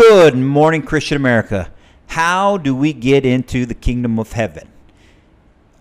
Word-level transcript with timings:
Good 0.00 0.34
morning, 0.34 0.80
Christian 0.80 1.18
America. 1.18 1.70
How 2.06 2.56
do 2.56 2.74
we 2.74 2.94
get 2.94 3.26
into 3.26 3.66
the 3.66 3.74
kingdom 3.74 4.18
of 4.18 4.32
heaven? 4.32 4.66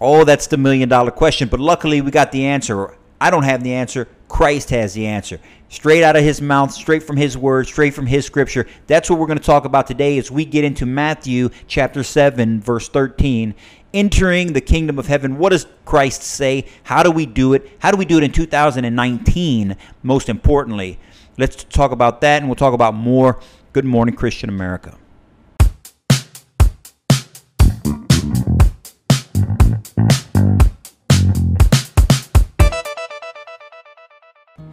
Oh, 0.01 0.25
that's 0.25 0.45
the 0.47 0.57
million 0.57 0.89
dollar 0.89 1.09
question, 1.09 1.47
but 1.47 1.61
luckily 1.61 2.01
we 2.01 2.11
got 2.11 2.33
the 2.33 2.45
answer. 2.45 2.97
I 3.21 3.31
don't 3.31 3.43
have 3.43 3.63
the 3.63 3.73
answer. 3.73 4.09
Christ 4.27 4.71
has 4.71 4.93
the 4.93 5.07
answer. 5.07 5.39
Straight 5.69 6.03
out 6.03 6.17
of 6.17 6.23
his 6.25 6.41
mouth, 6.41 6.73
straight 6.73 7.01
from 7.01 7.15
his 7.15 7.37
word, 7.37 7.67
straight 7.67 7.93
from 7.93 8.07
his 8.07 8.25
scripture. 8.25 8.67
That's 8.87 9.09
what 9.09 9.19
we're 9.19 9.25
going 9.25 9.39
to 9.39 9.43
talk 9.45 9.63
about 9.63 9.87
today 9.87 10.17
as 10.17 10.29
we 10.29 10.43
get 10.43 10.65
into 10.65 10.85
Matthew 10.85 11.49
chapter 11.67 12.03
7, 12.03 12.59
verse 12.59 12.89
13. 12.89 13.55
Entering 13.93 14.51
the 14.51 14.59
kingdom 14.59 14.99
of 14.99 15.07
heaven. 15.07 15.37
What 15.37 15.51
does 15.51 15.65
Christ 15.85 16.23
say? 16.23 16.65
How 16.83 17.03
do 17.03 17.09
we 17.11 17.25
do 17.25 17.53
it? 17.53 17.71
How 17.79 17.89
do 17.89 17.95
we 17.95 18.03
do 18.03 18.17
it 18.17 18.25
in 18.25 18.33
2019, 18.33 19.77
most 20.03 20.27
importantly? 20.27 20.99
Let's 21.37 21.63
talk 21.63 21.93
about 21.93 22.19
that 22.19 22.41
and 22.41 22.49
we'll 22.49 22.57
talk 22.57 22.73
about 22.73 22.93
more. 22.95 23.39
Good 23.71 23.85
morning, 23.85 24.15
Christian 24.15 24.49
America. 24.49 24.97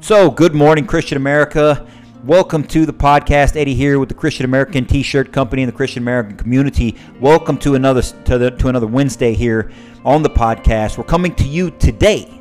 So, 0.00 0.30
good 0.30 0.54
morning, 0.54 0.86
Christian 0.86 1.18
America. 1.18 1.86
Welcome 2.24 2.64
to 2.68 2.86
the 2.86 2.94
podcast. 2.94 3.54
Eddie 3.54 3.74
here 3.74 3.98
with 3.98 4.08
the 4.08 4.14
Christian 4.14 4.46
American 4.46 4.86
T-shirt 4.86 5.30
company 5.30 5.62
and 5.62 5.70
the 5.70 5.76
Christian 5.76 6.02
American 6.02 6.38
community. 6.38 6.96
Welcome 7.20 7.58
to 7.58 7.74
another 7.74 8.00
to, 8.00 8.38
the, 8.38 8.50
to 8.52 8.68
another 8.68 8.86
Wednesday 8.86 9.34
here 9.34 9.70
on 10.06 10.22
the 10.22 10.30
podcast. 10.30 10.96
We're 10.96 11.04
coming 11.04 11.34
to 11.34 11.44
you 11.46 11.70
today 11.72 12.40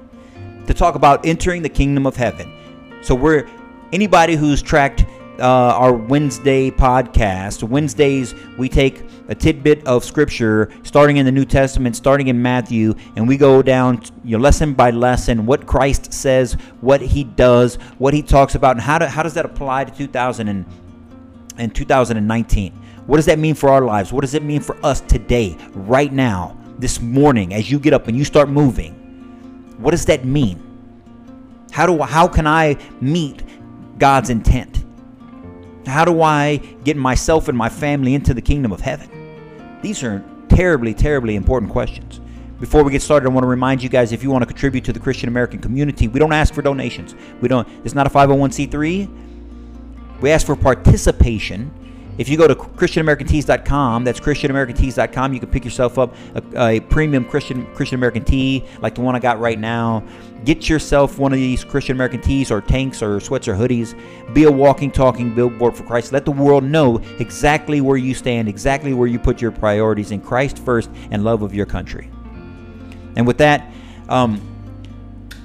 to 0.68 0.74
talk 0.74 0.96
about 0.96 1.26
entering 1.26 1.64
the 1.64 1.70
kingdom 1.70 2.08
of 2.08 2.16
heaven. 2.16 2.58
So, 3.02 3.14
we're 3.14 3.46
anybody 3.92 4.38
who's 4.38 4.62
tracked 4.62 5.04
uh, 5.40 5.44
our 5.44 5.94
Wednesday 5.94 6.72
podcast. 6.72 7.64
Wednesdays, 7.64 8.36
we 8.58 8.70
take 8.70 9.04
a 9.28 9.36
tidbit 9.36 9.86
of 9.86 10.04
scripture 10.04 10.72
starting 10.84 11.18
in 11.18 11.26
the 11.26 11.32
New 11.32 11.46
Testament, 11.46 11.96
starting 11.96 12.28
in 12.28 12.42
Matthew, 12.42 12.94
and 13.16 13.28
we 13.28 13.38
go 13.38 13.62
down 13.62 14.02
you 14.24 14.38
know, 14.38 14.44
lesson 14.44 14.74
by 14.74 14.92
lesson 14.92 15.46
what 15.46 15.66
Christ 15.66 16.14
says, 16.14 16.54
what 16.82 17.02
he 17.02 17.24
does, 17.24 17.76
what 17.98 18.14
he 18.14 18.22
talks 18.22 18.56
about, 18.56 18.76
and 18.76 18.82
how, 18.82 19.06
how 19.08 19.24
does 19.24 19.34
that 19.34 19.46
apply 19.46 19.86
to 19.86 19.96
2000 19.96 20.48
and, 20.48 20.66
and 21.58 21.74
2019? 21.74 22.74
What 23.06 23.18
does 23.18 23.26
that 23.26 23.40
mean 23.40 23.56
for 23.56 23.70
our 23.70 23.82
lives? 23.82 24.12
What 24.12 24.22
does 24.22 24.34
it 24.34 24.44
mean 24.44 24.62
for 24.62 24.78
us 24.86 25.02
today, 25.02 25.58
right 25.74 26.12
now, 26.12 26.58
this 26.80 27.00
morning, 27.02 27.54
as 27.54 27.70
you 27.70 27.80
get 27.80 27.94
up 27.94 28.08
and 28.08 28.18
you 28.18 28.26
start 28.26 28.50
moving? 28.50 28.94
What 29.78 29.92
does 29.92 30.06
that 30.06 30.26
mean? 30.26 30.62
How 31.72 31.86
do 31.86 32.02
how 32.02 32.28
can 32.28 32.48
I 32.48 32.78
meet 33.02 33.44
God's 34.00 34.30
intent? 34.30 34.85
How 35.86 36.06
do 36.06 36.22
I 36.22 36.58
get 36.84 36.98
myself 36.98 37.48
and 37.48 37.58
my 37.58 37.70
family 37.70 38.16
into 38.16 38.34
the 38.34 38.42
kingdom 38.42 38.72
of 38.72 38.82
heaven? 38.82 39.80
These 39.82 40.04
are 40.04 40.24
terribly, 40.50 40.94
terribly 40.94 41.36
important 41.36 41.72
questions. 41.72 42.20
Before 42.60 42.84
we 42.84 42.92
get 42.92 43.02
started, 43.02 43.28
I 43.28 43.32
want 43.32 43.44
to 43.44 43.48
remind 43.48 43.84
you 43.84 43.90
guys 43.90 44.12
if 44.12 44.24
you 44.24 44.32
want 44.32 44.42
to 44.42 44.46
contribute 44.46 44.86
to 44.86 44.94
the 44.94 45.00
Christian 45.00 45.28
American 45.28 45.60
community, 45.60 46.08
we 46.08 46.20
don't 46.20 46.34
ask 46.34 46.54
for 46.54 46.62
donations. 46.62 47.14
We 47.42 47.50
don't 47.50 47.68
it's 47.84 47.94
not 47.94 48.08
a 48.08 48.10
501c3. 48.10 50.22
We 50.22 50.32
ask 50.32 50.46
for 50.46 50.56
participation 50.56 51.72
if 52.18 52.30
you 52.30 52.38
go 52.38 52.48
to 52.48 52.56
christianamericantees.com, 52.56 54.04
that's 54.04 54.20
christianamericantees.com, 54.20 55.34
you 55.34 55.40
can 55.40 55.50
pick 55.50 55.66
yourself 55.66 56.00
up 56.00 56.16
a, 56.36 56.68
a, 56.68 56.80
premium 56.80 57.26
Christian 57.26 57.66
Christian 57.74 57.96
American 57.96 58.24
tee 58.24 58.66
like 58.82 58.96
the 58.96 59.02
one 59.02 59.16
I 59.16 59.20
got 59.20 59.40
right 59.40 59.60
now. 59.60 60.04
Get 60.46 60.70
yourself 60.70 61.18
one 61.18 61.34
of 61.34 61.40
these 61.40 61.64
Christian 61.64 61.96
American 61.96 62.22
tees 62.22 62.52
or 62.52 62.62
tanks 62.62 63.02
or 63.02 63.20
sweats 63.20 63.48
or 63.48 63.56
hoodies. 63.56 63.96
Be 64.34 64.44
a 64.44 64.52
walking, 64.52 64.92
talking 64.92 65.34
billboard 65.34 65.76
for 65.76 65.84
Christ. 65.84 66.14
Let 66.14 66.24
the 66.24 66.32
world 66.32 66.64
know 66.64 66.98
exactly 67.20 67.82
where 67.82 67.98
you 67.98 68.14
stand, 68.14 68.48
exactly 68.48 68.94
where 68.94 69.08
you 69.08 69.20
put 69.20 69.42
your 69.42 69.52
priorities 69.52 70.12
in 70.12 70.22
Christ 70.22 70.60
first 70.60 70.90
and 71.12 71.24
love 71.24 71.42
of 71.42 71.54
your 71.54 71.66
country. 71.66 72.10
And 73.16 73.26
with 73.26 73.38
that, 73.40 73.72
um, 74.10 74.42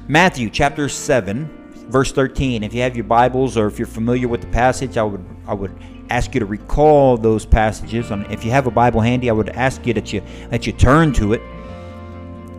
Matthew 0.09 0.51
chapter 0.51 0.89
7, 0.89 1.49
verse 1.89 2.13
13. 2.13 2.63
If 2.63 2.75
you 2.75 2.83
have 2.83 2.97
your 2.97 3.05
Bibles 3.05 3.57
or 3.57 3.67
if 3.67 3.79
you're 3.79 3.87
familiar 3.87 4.29
with 4.29 4.41
the 4.41 4.49
passage, 4.49 4.97
I 4.97 5.03
would 5.03 5.25
I 5.47 5.55
would 5.55 5.73
ask 6.11 6.35
you 6.35 6.41
to 6.41 6.47
recall 6.47 7.17
those 7.17 7.47
passages. 7.47 8.11
And 8.11 8.31
if 8.31 8.45
you 8.45 8.51
have 8.51 8.67
a 8.67 8.71
Bible 8.71 9.01
handy, 9.01 9.31
I 9.31 9.33
would 9.33 9.49
ask 9.51 9.87
you 9.87 9.95
that 9.95 10.13
you 10.13 10.23
that 10.51 10.67
you 10.67 10.73
turn 10.73 11.13
to 11.15 11.33
it. 11.33 11.43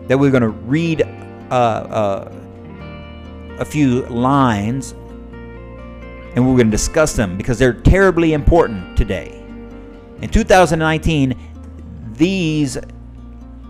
That 0.08 0.18
we're 0.18 0.30
going 0.30 0.42
to 0.42 0.48
read 0.48 1.02
uh, 1.02 1.54
uh, 1.54 2.32
a 3.58 3.64
few 3.64 4.02
lines, 4.06 4.92
and 4.92 6.46
we're 6.46 6.56
going 6.56 6.66
to 6.66 6.76
discuss 6.76 7.14
them 7.14 7.36
because 7.36 7.58
they're 7.58 7.72
terribly 7.72 8.32
important 8.32 8.96
today. 8.96 9.38
In 10.20 10.28
2019, 10.28 11.36
these 12.14 12.78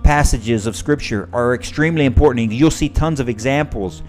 passages 0.03 0.67
of 0.67 0.77
Scripture 0.77 1.29
are 1.33 1.55
extremely 1.55 2.05
important. 2.05 2.53
You'll 2.53 2.71
see 2.71 2.89
tons 2.89 3.21
of 3.21 3.29
examples 3.29 4.03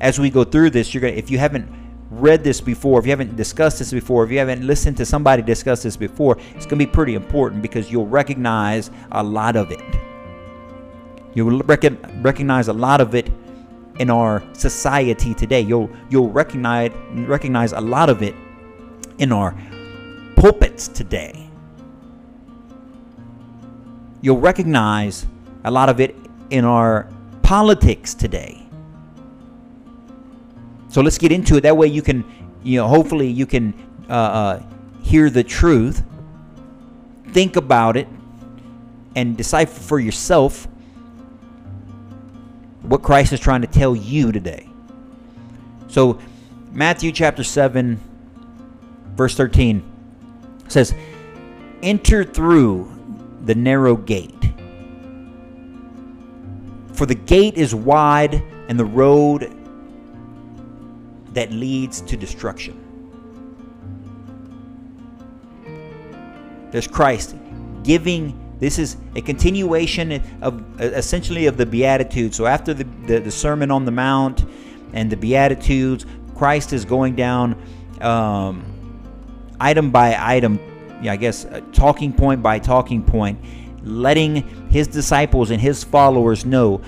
as 0.00 0.18
we 0.18 0.30
go 0.30 0.44
through 0.44 0.70
this. 0.70 0.92
You're 0.92 1.00
going 1.00 1.14
to, 1.14 1.18
if 1.18 1.30
you 1.30 1.38
haven't 1.38 1.81
read 2.12 2.44
this 2.44 2.60
before, 2.60 2.98
if 3.00 3.06
you 3.06 3.10
haven't 3.10 3.36
discussed 3.36 3.78
this 3.78 3.92
before, 3.92 4.24
if 4.24 4.30
you 4.30 4.38
haven't 4.38 4.66
listened 4.66 4.96
to 4.98 5.06
somebody 5.06 5.42
discuss 5.42 5.82
this 5.82 5.96
before, 5.96 6.36
it's 6.54 6.66
going 6.66 6.78
to 6.78 6.86
be 6.86 6.86
pretty 6.86 7.14
important 7.14 7.62
because 7.62 7.90
you'll 7.90 8.06
recognize 8.06 8.90
a 9.12 9.22
lot 9.22 9.56
of 9.56 9.70
it. 9.70 9.80
You'll 11.34 11.60
rec- 11.60 11.84
recognize 12.22 12.68
a 12.68 12.72
lot 12.72 13.00
of 13.00 13.14
it 13.14 13.30
in 13.98 14.10
our 14.10 14.42
society 14.52 15.34
today. 15.34 15.60
You'll 15.60 15.90
you'll 16.10 16.30
recognize 16.30 16.92
recognize 17.12 17.72
a 17.72 17.80
lot 17.80 18.10
of 18.10 18.22
it 18.22 18.34
in 19.18 19.32
our 19.32 19.54
pulpits 20.36 20.88
today. 20.88 21.48
You'll 24.20 24.40
recognize 24.40 25.26
a 25.64 25.70
lot 25.70 25.88
of 25.88 26.00
it 26.00 26.14
in 26.50 26.64
our 26.64 27.08
politics 27.42 28.14
today. 28.14 28.61
So 30.92 31.00
let's 31.00 31.16
get 31.16 31.32
into 31.32 31.56
it. 31.56 31.62
That 31.62 31.74
way 31.74 31.86
you 31.86 32.02
can, 32.02 32.22
you 32.62 32.78
know, 32.78 32.86
hopefully 32.86 33.26
you 33.26 33.46
can 33.46 33.72
uh, 34.10 34.12
uh, 34.12 34.62
hear 35.02 35.30
the 35.30 35.42
truth, 35.42 36.04
think 37.28 37.56
about 37.56 37.96
it, 37.96 38.06
and 39.16 39.34
decipher 39.34 39.80
for 39.80 39.98
yourself 39.98 40.68
what 42.82 43.02
Christ 43.02 43.32
is 43.32 43.40
trying 43.40 43.62
to 43.62 43.66
tell 43.66 43.96
you 43.96 44.32
today. 44.32 44.68
So, 45.88 46.18
Matthew 46.72 47.10
chapter 47.10 47.42
7, 47.42 47.98
verse 49.14 49.34
13 49.34 49.82
says, 50.68 50.94
Enter 51.82 52.22
through 52.22 52.92
the 53.44 53.54
narrow 53.54 53.96
gate. 53.96 54.52
For 56.92 57.06
the 57.06 57.14
gate 57.14 57.54
is 57.54 57.74
wide 57.74 58.42
and 58.68 58.78
the 58.78 58.84
road 58.84 59.56
that 61.32 61.52
leads 61.52 62.00
to 62.02 62.16
destruction. 62.16 62.78
There's 66.70 66.86
Christ 66.86 67.36
giving. 67.82 68.38
This 68.58 68.78
is 68.78 68.96
a 69.16 69.20
continuation 69.20 70.22
of 70.40 70.80
essentially 70.80 71.46
of 71.46 71.56
the 71.56 71.66
Beatitudes. 71.66 72.36
So 72.36 72.46
after 72.46 72.72
the, 72.72 72.84
the, 73.06 73.18
the 73.18 73.30
Sermon 73.30 73.70
on 73.70 73.84
the 73.84 73.90
Mount 73.90 74.44
and 74.92 75.10
the 75.10 75.16
Beatitudes, 75.16 76.06
Christ 76.34 76.72
is 76.72 76.84
going 76.84 77.14
down 77.14 77.60
um, 78.00 78.64
item 79.60 79.90
by 79.90 80.16
item, 80.18 80.58
yeah, 81.02 81.12
I 81.12 81.16
guess, 81.16 81.44
uh, 81.44 81.60
talking 81.72 82.12
point 82.12 82.42
by 82.42 82.58
talking 82.58 83.02
point, 83.02 83.38
letting 83.84 84.68
his 84.70 84.86
disciples 84.88 85.50
and 85.50 85.60
his 85.60 85.84
followers 85.84 86.44
know 86.44 86.80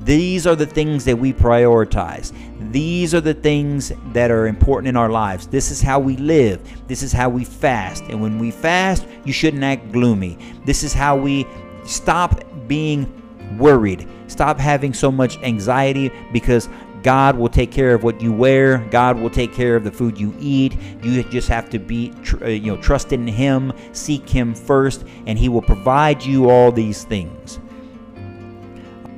these 0.00 0.46
are 0.46 0.54
the 0.54 0.66
things 0.66 1.04
that 1.04 1.18
we 1.18 1.32
prioritize. 1.32 2.32
These 2.70 3.14
are 3.14 3.20
the 3.20 3.34
things 3.34 3.92
that 4.12 4.30
are 4.30 4.46
important 4.46 4.88
in 4.88 4.96
our 4.96 5.10
lives. 5.10 5.46
This 5.46 5.70
is 5.70 5.82
how 5.82 5.98
we 5.98 6.16
live. 6.16 6.60
This 6.86 7.02
is 7.02 7.12
how 7.12 7.28
we 7.28 7.44
fast. 7.44 8.04
And 8.04 8.20
when 8.20 8.38
we 8.38 8.50
fast, 8.50 9.06
you 9.24 9.32
shouldn't 9.32 9.64
act 9.64 9.90
gloomy. 9.92 10.38
This 10.64 10.82
is 10.82 10.92
how 10.92 11.16
we 11.16 11.46
stop 11.84 12.42
being 12.68 13.12
worried. 13.58 14.06
Stop 14.28 14.58
having 14.58 14.92
so 14.92 15.10
much 15.10 15.38
anxiety 15.38 16.12
because 16.32 16.68
God 17.02 17.36
will 17.36 17.48
take 17.48 17.70
care 17.70 17.94
of 17.94 18.02
what 18.02 18.20
you 18.20 18.32
wear. 18.32 18.78
God 18.90 19.18
will 19.18 19.30
take 19.30 19.52
care 19.52 19.76
of 19.76 19.84
the 19.84 19.90
food 19.90 20.18
you 20.18 20.34
eat. 20.38 20.76
You 21.02 21.22
just 21.24 21.48
have 21.48 21.70
to 21.70 21.78
be, 21.78 22.12
uh, 22.42 22.48
you 22.48 22.74
know, 22.74 22.80
trust 22.80 23.12
in 23.12 23.26
Him, 23.26 23.72
seek 23.92 24.28
Him 24.28 24.54
first, 24.54 25.04
and 25.26 25.38
He 25.38 25.48
will 25.48 25.62
provide 25.62 26.24
you 26.24 26.50
all 26.50 26.72
these 26.72 27.04
things. 27.04 27.58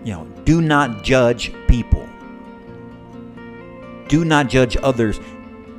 You 0.05 0.13
know, 0.13 0.30
do 0.45 0.61
not 0.61 1.03
judge 1.03 1.53
people. 1.69 2.09
Do 4.09 4.25
not 4.25 4.49
judge 4.49 4.77
others. 4.83 5.21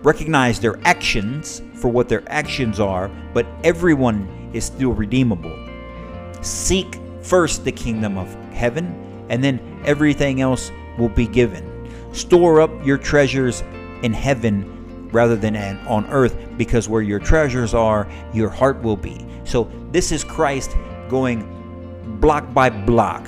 Recognize 0.03 0.59
their 0.59 0.79
actions 0.85 1.61
for 1.75 1.89
what 1.89 2.09
their 2.09 2.23
actions 2.27 2.79
are, 2.79 3.09
but 3.33 3.45
everyone 3.63 4.49
is 4.53 4.65
still 4.65 4.93
redeemable. 4.93 5.57
Seek 6.41 6.99
first 7.21 7.63
the 7.63 7.71
kingdom 7.71 8.17
of 8.17 8.33
heaven, 8.53 9.25
and 9.29 9.43
then 9.43 9.81
everything 9.85 10.41
else 10.41 10.71
will 10.97 11.09
be 11.09 11.27
given. 11.27 11.67
Store 12.13 12.61
up 12.61 12.71
your 12.85 12.97
treasures 12.97 13.63
in 14.03 14.13
heaven 14.13 15.09
rather 15.11 15.35
than 15.35 15.55
on 15.87 16.05
earth 16.07 16.37
because 16.57 16.87
where 16.87 17.01
your 17.01 17.19
treasures 17.19 17.73
are, 17.73 18.07
your 18.33 18.49
heart 18.49 18.81
will 18.81 18.97
be. 18.97 19.25
So 19.43 19.69
this 19.91 20.11
is 20.11 20.23
Christ 20.23 20.75
going 21.09 21.45
block 22.21 22.53
by 22.53 22.69
block, 22.69 23.27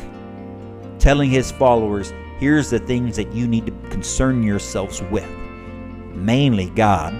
telling 1.03 1.29
his 1.29 1.51
followers, 1.51 2.13
here's 2.39 2.69
the 2.69 2.79
things 2.79 3.17
that 3.17 3.29
you 3.33 3.45
need 3.45 3.65
to 3.65 3.71
concern 3.89 4.41
yourselves 4.41 5.01
with. 5.11 5.29
Mainly 6.15 6.69
God 6.69 7.13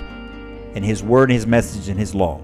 and 0.74 0.86
his 0.86 1.04
word 1.04 1.24
and 1.24 1.34
his 1.34 1.46
message 1.46 1.90
and 1.90 2.00
his 2.00 2.16
law. 2.16 2.40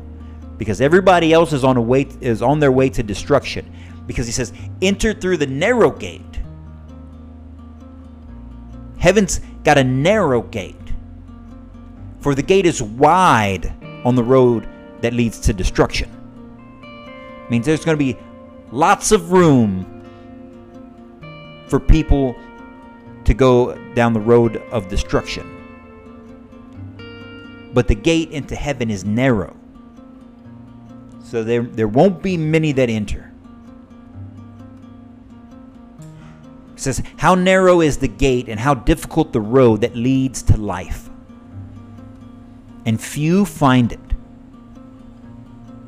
Because 0.58 0.82
everybody 0.82 1.32
else 1.32 1.54
is 1.54 1.64
on 1.64 1.78
a 1.78 1.82
way 1.82 2.10
is 2.20 2.42
on 2.42 2.60
their 2.60 2.74
way 2.74 2.90
to 2.90 3.02
destruction. 3.02 3.74
Because 4.06 4.26
he 4.26 4.34
says, 4.34 4.52
enter 4.82 5.14
through 5.14 5.38
the 5.38 5.48
narrow 5.48 5.92
gate. 5.92 6.42
Heaven's 8.98 9.40
got 9.64 9.78
a 9.78 9.84
narrow 9.84 10.42
gate. 10.42 10.76
For 12.20 12.36
the 12.36 12.44
gate 12.44 12.66
is 12.66 12.82
wide 12.82 13.74
on 14.04 14.16
the 14.16 14.24
road 14.26 14.68
that 15.00 15.14
leads 15.14 15.40
to 15.40 15.54
destruction. 15.54 16.10
It 17.46 17.50
means 17.50 17.66
there's 17.66 17.86
going 17.86 17.98
to 17.98 18.04
be 18.04 18.18
lots 18.74 19.14
of 19.14 19.32
room 19.32 19.99
for 21.70 21.80
people 21.80 22.36
to 23.26 23.34
go 23.34 23.76
down 23.94 24.14
the 24.14 24.20
road 24.20 24.58
of 24.72 24.88
destruction. 24.88 25.56
But 27.74 27.88
the 27.88 27.96
gate 27.96 28.32
into 28.32 28.56
heaven 28.56 28.90
is 28.90 29.06
narrow. 29.06 29.56
So 31.24 31.44
there, 31.44 31.62
there 31.62 31.88
won't 31.88 32.24
be 32.24 32.38
many 32.38 32.72
that 32.72 32.90
enter. 32.90 33.32
It 36.74 36.80
says, 36.80 37.04
How 37.18 37.36
narrow 37.36 37.82
is 37.82 37.98
the 37.98 38.08
gate 38.08 38.50
and 38.50 38.60
how 38.60 38.74
difficult 38.74 39.32
the 39.32 39.42
road 39.42 39.82
that 39.82 39.96
leads 39.96 40.42
to 40.44 40.58
life? 40.58 41.10
And 42.86 43.00
few 43.00 43.46
find 43.46 43.92
it. 43.92 44.00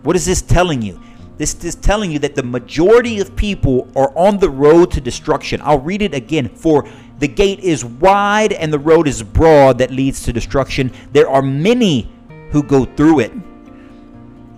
What 0.04 0.16
is 0.16 0.26
this 0.26 0.42
telling 0.42 0.82
you? 0.82 1.02
This 1.42 1.56
is 1.66 1.74
telling 1.74 2.12
you 2.12 2.20
that 2.20 2.36
the 2.36 2.44
majority 2.44 3.20
of 3.20 3.36
people 3.36 3.88
are 3.96 4.16
on 4.16 4.38
the 4.38 4.48
road 4.48 4.92
to 4.92 5.02
destruction. 5.02 5.60
I'll 5.64 5.80
read 5.80 6.04
it 6.04 6.14
again. 6.14 6.48
For 6.48 6.88
the 7.18 7.28
gate 7.28 7.62
is 7.62 7.84
wide 7.84 8.54
and 8.54 8.72
the 8.72 8.78
road 8.78 9.08
is 9.08 9.24
broad 9.24 9.80
that 9.80 9.90
leads 9.90 10.22
to 10.26 10.34
destruction. 10.34 10.92
There 11.14 11.28
are 11.28 11.42
many 11.42 12.12
who 12.52 12.62
go 12.62 12.86
through 12.86 13.22
it. 13.22 13.32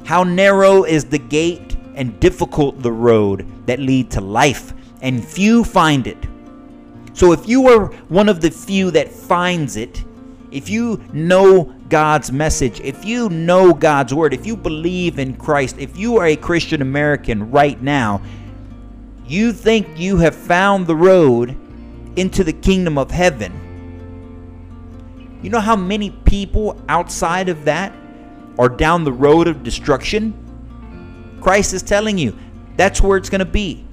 How 0.04 0.26
narrow 0.26 0.84
is 0.84 1.06
the 1.06 1.20
gate 1.20 1.78
and 1.96 2.20
difficult 2.20 2.82
the 2.82 2.92
road 2.92 3.48
that 3.66 3.80
lead 3.80 4.12
to 4.12 4.20
life, 4.20 4.74
and 5.02 5.24
few 5.24 5.64
find 5.64 6.06
it. 6.06 6.18
So 7.14 7.32
if 7.32 7.48
you 7.48 7.70
are 7.70 7.94
one 8.10 8.28
of 8.28 8.42
the 8.42 8.52
few 8.52 8.92
that 8.92 9.08
finds 9.08 9.78
it, 9.78 10.04
if 10.52 10.68
you 10.68 11.02
know 11.14 11.74
God's 11.94 12.31
message, 12.31 12.80
if 12.80 13.06
you 13.06 13.30
know 13.30 13.72
God's 13.72 14.16
word, 14.16 14.34
if 14.34 14.48
you 14.48 14.57
believe 14.57 15.19
in 15.19 15.36
Christ, 15.36 15.75
if 15.78 15.95
you 15.95 16.18
are 16.18 16.25
a 16.25 16.36
Christian 16.36 16.81
American 16.81 17.51
right 17.51 17.80
now, 17.80 18.19
you 19.28 19.54
think 19.54 19.88
you 19.95 20.18
have 20.18 20.34
found 20.34 20.88
the 20.88 20.95
road 20.95 21.56
into 22.16 22.44
the 22.44 22.51
kingdom 22.51 22.98
of 22.98 23.12
heaven. 23.12 23.54
You 25.44 25.51
know 25.51 25.60
how 25.60 25.75
many 25.75 26.10
people 26.10 26.81
outside 26.90 27.48
of 27.48 27.63
that 27.66 27.94
are 28.57 28.69
down 28.69 29.04
the 29.04 29.13
road 29.13 29.48
of 29.48 29.62
destruction? 29.62 30.34
Christ 31.42 31.74
is 31.74 31.84
telling 31.84 32.18
you 32.18 32.36
that's 32.75 33.01
where 33.01 33.19
it's 33.19 33.30
going 33.30 33.38
to 33.38 33.46
be. 33.46 33.86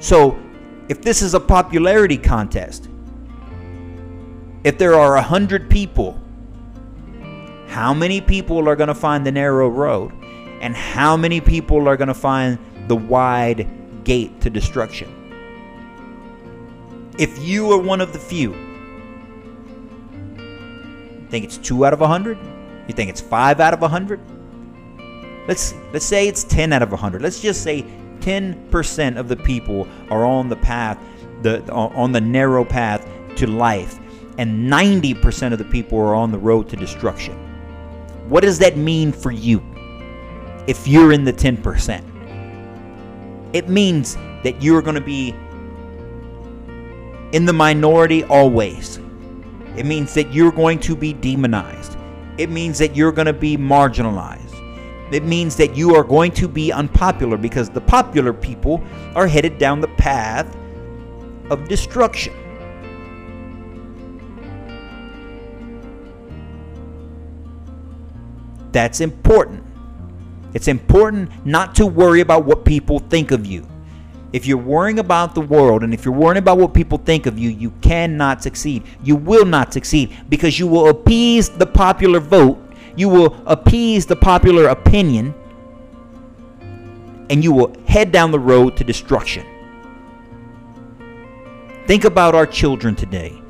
So, 0.00 0.36
if 0.88 1.00
this 1.00 1.22
is 1.22 1.34
a 1.34 1.40
popularity 1.40 2.18
contest, 2.18 2.88
if 4.64 4.78
there 4.78 4.96
are 4.96 5.14
a 5.14 5.22
hundred 5.22 5.70
people, 5.70 6.20
how 7.74 7.92
many 7.92 8.20
people 8.20 8.68
are 8.68 8.76
going 8.76 8.86
to 8.86 8.94
find 8.94 9.26
the 9.26 9.32
narrow 9.32 9.68
road? 9.68 10.12
And 10.60 10.76
how 10.76 11.16
many 11.16 11.40
people 11.40 11.88
are 11.88 11.96
going 11.96 12.06
to 12.06 12.14
find 12.14 12.56
the 12.86 12.94
wide 12.94 13.66
gate 14.04 14.40
to 14.42 14.48
destruction? 14.48 15.10
If 17.18 17.36
you 17.40 17.72
are 17.72 17.78
one 17.80 18.00
of 18.00 18.12
the 18.12 18.20
few, 18.20 18.52
you 20.36 21.26
think 21.30 21.44
it's 21.44 21.58
two 21.58 21.84
out 21.84 21.92
of 21.92 22.00
a 22.00 22.06
hundred? 22.06 22.38
You 22.86 22.94
think 22.94 23.10
it's 23.10 23.20
five 23.20 23.58
out 23.58 23.74
of 23.74 23.82
a 23.82 23.88
hundred? 23.88 24.20
Let's 25.48 25.74
let's 25.92 26.04
say 26.04 26.28
it's 26.28 26.44
ten 26.44 26.72
out 26.72 26.82
of 26.82 26.92
a 26.92 26.96
hundred. 26.96 27.22
Let's 27.22 27.40
just 27.40 27.64
say 27.64 27.84
ten 28.20 28.68
percent 28.70 29.18
of 29.18 29.26
the 29.26 29.36
people 29.36 29.88
are 30.10 30.24
on 30.24 30.48
the 30.48 30.54
path, 30.56 30.96
the 31.42 31.68
on 31.72 32.12
the 32.12 32.20
narrow 32.20 32.64
path 32.64 33.04
to 33.34 33.48
life 33.48 33.98
and 34.38 34.68
90% 34.70 35.52
of 35.52 35.58
the 35.58 35.64
people 35.64 35.98
are 35.98 36.14
on 36.14 36.32
the 36.32 36.38
road 36.38 36.68
to 36.68 36.76
destruction. 36.76 37.53
What 38.28 38.42
does 38.42 38.58
that 38.60 38.76
mean 38.76 39.12
for 39.12 39.30
you 39.30 39.62
if 40.66 40.88
you're 40.88 41.12
in 41.12 41.24
the 41.24 41.32
10%? 41.32 42.02
It 43.52 43.68
means 43.68 44.16
that 44.42 44.62
you're 44.62 44.82
going 44.82 44.94
to 44.94 45.00
be 45.00 45.34
in 47.32 47.44
the 47.44 47.52
minority 47.52 48.24
always. 48.24 48.98
It 49.76 49.86
means 49.86 50.14
that 50.14 50.32
you're 50.32 50.52
going 50.52 50.78
to 50.80 50.96
be 50.96 51.12
demonized. 51.12 51.96
It 52.38 52.50
means 52.50 52.78
that 52.78 52.96
you're 52.96 53.12
going 53.12 53.26
to 53.26 53.32
be 53.32 53.56
marginalized. 53.56 54.40
It 55.12 55.24
means 55.24 55.56
that 55.56 55.76
you 55.76 55.94
are 55.94 56.04
going 56.04 56.32
to 56.32 56.48
be 56.48 56.72
unpopular 56.72 57.36
because 57.36 57.68
the 57.68 57.80
popular 57.80 58.32
people 58.32 58.82
are 59.14 59.26
headed 59.26 59.58
down 59.58 59.80
the 59.80 59.88
path 59.88 60.56
of 61.50 61.68
destruction. 61.68 62.32
That's 68.74 69.00
important. 69.00 69.62
It's 70.52 70.66
important 70.66 71.30
not 71.46 71.76
to 71.76 71.86
worry 71.86 72.20
about 72.20 72.44
what 72.44 72.64
people 72.64 72.98
think 72.98 73.30
of 73.30 73.46
you. 73.46 73.64
If 74.32 74.46
you're 74.46 74.58
worrying 74.58 74.98
about 74.98 75.36
the 75.36 75.40
world 75.40 75.84
and 75.84 75.94
if 75.94 76.04
you're 76.04 76.12
worrying 76.12 76.38
about 76.38 76.58
what 76.58 76.74
people 76.74 76.98
think 76.98 77.26
of 77.26 77.38
you, 77.38 77.50
you 77.50 77.70
cannot 77.82 78.42
succeed. 78.42 78.82
You 79.04 79.14
will 79.14 79.44
not 79.44 79.72
succeed 79.72 80.16
because 80.28 80.58
you 80.58 80.66
will 80.66 80.88
appease 80.88 81.48
the 81.48 81.66
popular 81.66 82.18
vote, 82.18 82.58
you 82.96 83.08
will 83.08 83.40
appease 83.46 84.06
the 84.06 84.16
popular 84.16 84.66
opinion, 84.66 85.32
and 87.30 87.44
you 87.44 87.52
will 87.52 87.76
head 87.86 88.10
down 88.10 88.32
the 88.32 88.40
road 88.40 88.76
to 88.78 88.82
destruction. 88.82 89.46
Think 91.86 92.04
about 92.04 92.34
our 92.34 92.44
children 92.44 92.96
today. 92.96 93.40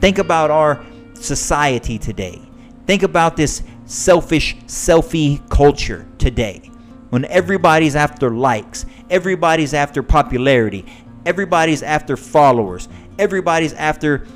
Think 0.00 0.16
about 0.16 0.50
our 0.50 0.82
society 1.12 1.98
today. 1.98 2.40
Think 2.86 3.02
about 3.02 3.36
this 3.36 3.62
selfish 3.92 4.56
selfie 4.66 5.46
culture 5.50 6.06
today 6.16 6.70
when 7.10 7.26
everybody's 7.26 7.94
after 7.94 8.30
likes, 8.30 8.86
everybody's 9.10 9.74
after 9.74 10.02
popularity, 10.02 10.86
everybody's 11.26 11.82
after 11.82 12.16
followers, 12.16 12.88
everybody's 13.18 13.74
after, 13.74 14.26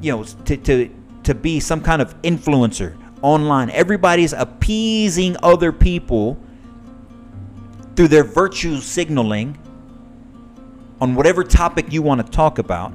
you 0.00 0.12
know, 0.12 0.22
to, 0.22 0.56
to, 0.56 0.88
to 1.24 1.34
be 1.34 1.58
some 1.58 1.80
kind 1.80 2.00
of 2.00 2.14
influencer 2.22 2.96
online. 3.20 3.68
Everybody's 3.70 4.32
appeasing 4.32 5.36
other 5.42 5.72
people 5.72 6.38
through 7.96 8.08
their 8.08 8.24
virtue 8.24 8.76
signaling 8.76 9.58
on 11.00 11.16
whatever 11.16 11.42
topic 11.42 11.92
you 11.92 12.00
want 12.00 12.24
to 12.24 12.30
talk 12.30 12.58
about 12.58 12.92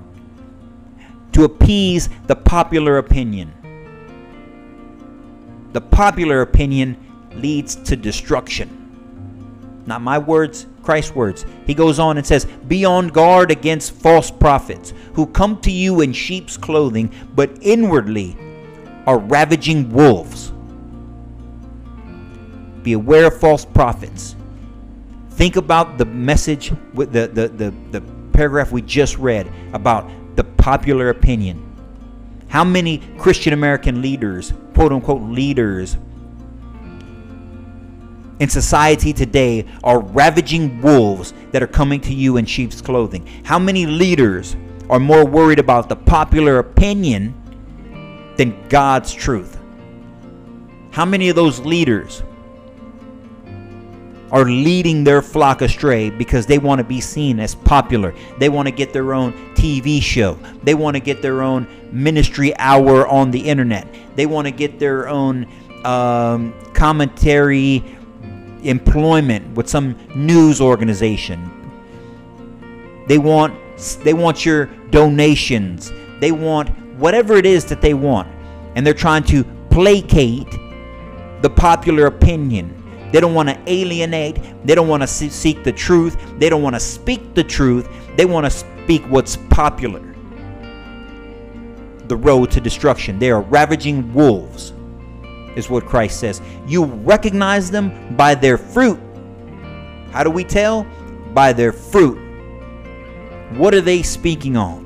to 1.33 1.43
appease 1.43 2.07
the 2.27 2.35
popular 2.37 2.99
opinion 2.99 3.51
the 5.75 5.81
popular 5.81 6.39
opinion 6.39 6.95
leads 7.33 7.75
to 7.75 7.97
destruction. 7.97 9.83
Not 9.85 10.01
my 10.01 10.17
words, 10.17 10.67
Christ's 10.83 11.13
words. 11.13 11.45
He 11.67 11.73
goes 11.73 11.99
on 11.99 12.17
and 12.17 12.25
says, 12.25 12.45
Be 12.45 12.85
on 12.85 13.09
guard 13.09 13.51
against 13.51 13.91
false 13.91 14.31
prophets 14.31 14.93
who 15.15 15.27
come 15.27 15.59
to 15.61 15.71
you 15.71 15.99
in 15.99 16.13
sheep's 16.13 16.55
clothing, 16.55 17.11
but 17.35 17.57
inwardly 17.61 18.37
are 19.05 19.19
ravaging 19.19 19.91
wolves. 19.91 20.53
Be 22.81 22.93
aware 22.93 23.25
of 23.25 23.37
false 23.37 23.65
prophets. 23.65 24.37
Think 25.31 25.57
about 25.57 25.97
the 25.97 26.05
message 26.05 26.71
with 26.93 27.11
the, 27.11 27.27
the, 27.27 27.49
the, 27.49 27.73
the 27.91 28.01
paragraph 28.31 28.71
we 28.71 28.81
just 28.81 29.17
read 29.17 29.51
about 29.73 30.09
the 30.37 30.45
popular 30.45 31.09
opinion. 31.09 31.61
How 32.47 32.63
many 32.63 32.99
Christian 33.17 33.51
American 33.51 34.01
leaders, 34.01 34.53
quote 34.75 34.91
unquote 34.91 35.23
leaders, 35.23 35.97
in 38.39 38.49
society 38.49 39.13
today 39.13 39.65
are 39.83 40.01
ravaging 40.01 40.81
wolves 40.81 41.33
that 41.51 41.63
are 41.63 41.67
coming 41.67 42.01
to 42.01 42.13
you 42.13 42.37
in 42.37 42.45
sheep's 42.45 42.81
clothing? 42.81 43.25
How 43.45 43.57
many 43.57 43.85
leaders 43.85 44.55
are 44.89 44.99
more 44.99 45.25
worried 45.25 45.59
about 45.59 45.89
the 45.89 45.95
popular 45.95 46.59
opinion 46.59 47.33
than 48.35 48.67
God's 48.67 49.13
truth? 49.13 49.57
How 50.91 51.05
many 51.05 51.29
of 51.29 51.35
those 51.35 51.59
leaders 51.61 52.23
are 54.31 54.45
leading 54.45 55.03
their 55.05 55.21
flock 55.21 55.61
astray 55.61 56.09
because 56.09 56.45
they 56.45 56.57
want 56.57 56.79
to 56.79 56.83
be 56.83 56.99
seen 56.99 57.39
as 57.39 57.55
popular. 57.55 58.13
They 58.37 58.49
want 58.49 58.67
to 58.67 58.71
get 58.71 58.91
their 58.91 59.13
own 59.13 59.54
TV 59.65 59.99
show. 59.99 60.37
They 60.63 60.75
want 60.75 60.95
to 60.95 60.99
get 60.99 61.23
their 61.23 61.41
own 61.41 61.67
ministry 61.91 62.55
hour 62.57 63.07
on 63.07 63.31
the 63.31 63.39
internet. 63.39 63.87
They 64.15 64.27
want 64.27 64.45
to 64.45 64.51
get 64.51 64.77
their 64.77 65.09
own 65.09 65.47
um, 65.83 66.53
commentary 66.73 67.83
employment 68.61 69.55
with 69.55 69.67
some 69.67 69.95
news 70.15 70.61
organization. 70.61 71.51
They 73.07 73.17
want 73.17 73.55
they 74.03 74.13
want 74.13 74.45
your 74.45 74.67
donations. 74.91 75.91
They 76.21 76.31
want 76.31 76.69
whatever 76.97 77.35
it 77.35 77.45
is 77.45 77.65
that 77.65 77.81
they 77.81 77.93
want. 77.95 78.27
And 78.75 78.85
they're 78.85 78.93
trying 78.93 79.23
to 79.23 79.43
placate 79.71 80.49
the 81.41 81.49
popular 81.49 82.05
opinion. 82.05 82.84
They 83.11 83.19
don't 83.19 83.33
want 83.33 83.49
to 83.49 83.59
alienate. 83.67 84.39
They 84.65 84.75
don't 84.75 84.87
want 84.87 85.03
to 85.03 85.07
seek 85.07 85.63
the 85.63 85.71
truth. 85.71 86.17
They 86.37 86.49
don't 86.49 86.61
want 86.61 86.75
to 86.75 86.79
speak 86.79 87.33
the 87.33 87.43
truth. 87.43 87.87
They 88.15 88.25
want 88.25 88.45
to 88.45 88.49
speak 88.49 89.03
what's 89.03 89.37
popular. 89.49 90.01
The 92.07 92.17
road 92.17 92.51
to 92.51 92.61
destruction. 92.61 93.19
They 93.19 93.31
are 93.31 93.41
ravaging 93.41 94.13
wolves, 94.13 94.73
is 95.55 95.69
what 95.69 95.85
Christ 95.85 96.19
says. 96.19 96.41
You 96.67 96.85
recognize 96.85 97.71
them 97.71 98.15
by 98.15 98.35
their 98.35 98.57
fruit. 98.57 98.99
How 100.11 100.23
do 100.23 100.29
we 100.29 100.43
tell? 100.43 100.85
By 101.33 101.53
their 101.53 101.71
fruit. 101.71 102.17
What 103.57 103.73
are 103.73 103.81
they 103.81 104.01
speaking 104.01 104.57
on? 104.57 104.85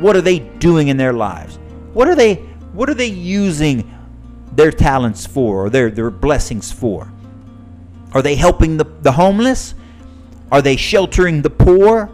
What 0.00 0.16
are 0.16 0.20
they 0.20 0.38
doing 0.38 0.88
in 0.88 0.96
their 0.96 1.12
lives? 1.12 1.58
What 1.92 2.08
are 2.08 2.14
they 2.14 2.36
what 2.72 2.88
are 2.88 2.94
they 2.94 3.06
using 3.06 3.92
their 4.52 4.70
talents 4.70 5.26
for 5.26 5.64
or 5.66 5.70
their, 5.70 5.90
their 5.90 6.10
blessings 6.10 6.70
for? 6.70 7.10
Are 8.12 8.22
they 8.22 8.36
helping 8.36 8.76
the, 8.76 8.84
the 9.02 9.12
homeless? 9.12 9.74
Are 10.50 10.62
they 10.62 10.76
sheltering 10.76 11.42
the 11.42 11.50
poor? 11.50 12.10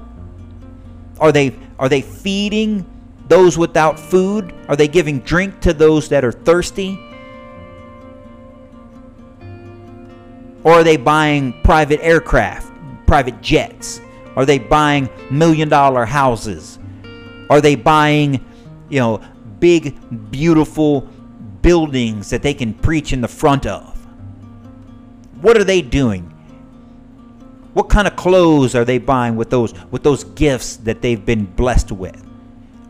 Are 1.21 1.33
they 1.33 1.57
are 1.79 1.89
they 1.89 2.03
feeding 2.03 2.85
those 3.29 3.57
without 3.59 3.99
food? 3.99 4.55
Are 4.69 4.77
they 4.77 4.89
giving 4.89 5.21
drink 5.21 5.61
to 5.61 5.73
those 5.73 6.09
that 6.09 6.25
are 6.25 6.33
thirsty? 6.33 6.99
Or 10.63 10.73
are 10.73 10.85
they 10.85 10.97
buying 10.97 11.61
private 11.63 12.01
aircraft, 12.03 12.73
private 13.07 13.41
jets? 13.43 14.01
Are 14.35 14.47
they 14.47 14.59
buying 14.59 15.09
million 15.31 15.69
dollar 15.69 16.05
houses? 16.05 16.79
Are 17.51 17.61
they 17.61 17.75
buying, 17.75 18.45
you 18.89 18.99
know, 18.99 19.21
big, 19.61 20.31
beautiful 20.31 21.03
buildings 21.63 22.31
that 22.31 22.43
they 22.43 22.55
can 22.55 22.73
preach 22.73 23.13
in 23.13 23.21
the 23.21 23.29
front 23.29 23.67
of? 23.67 23.94
What 25.45 25.59
are 25.59 25.65
they 25.65 25.83
doing? 25.83 26.23
What 27.75 27.91
kind 27.91 28.09
of 28.09 28.17
clothes 28.17 28.75
are 28.75 28.87
they 28.87 28.97
buying 28.97 29.37
with 29.37 29.51
those 29.51 29.75
with 29.91 30.03
those 30.03 30.25
gifts 30.25 30.77
that 30.77 31.03
they've 31.03 31.23
been 31.23 31.45
blessed 31.45 31.93
with? 31.93 32.17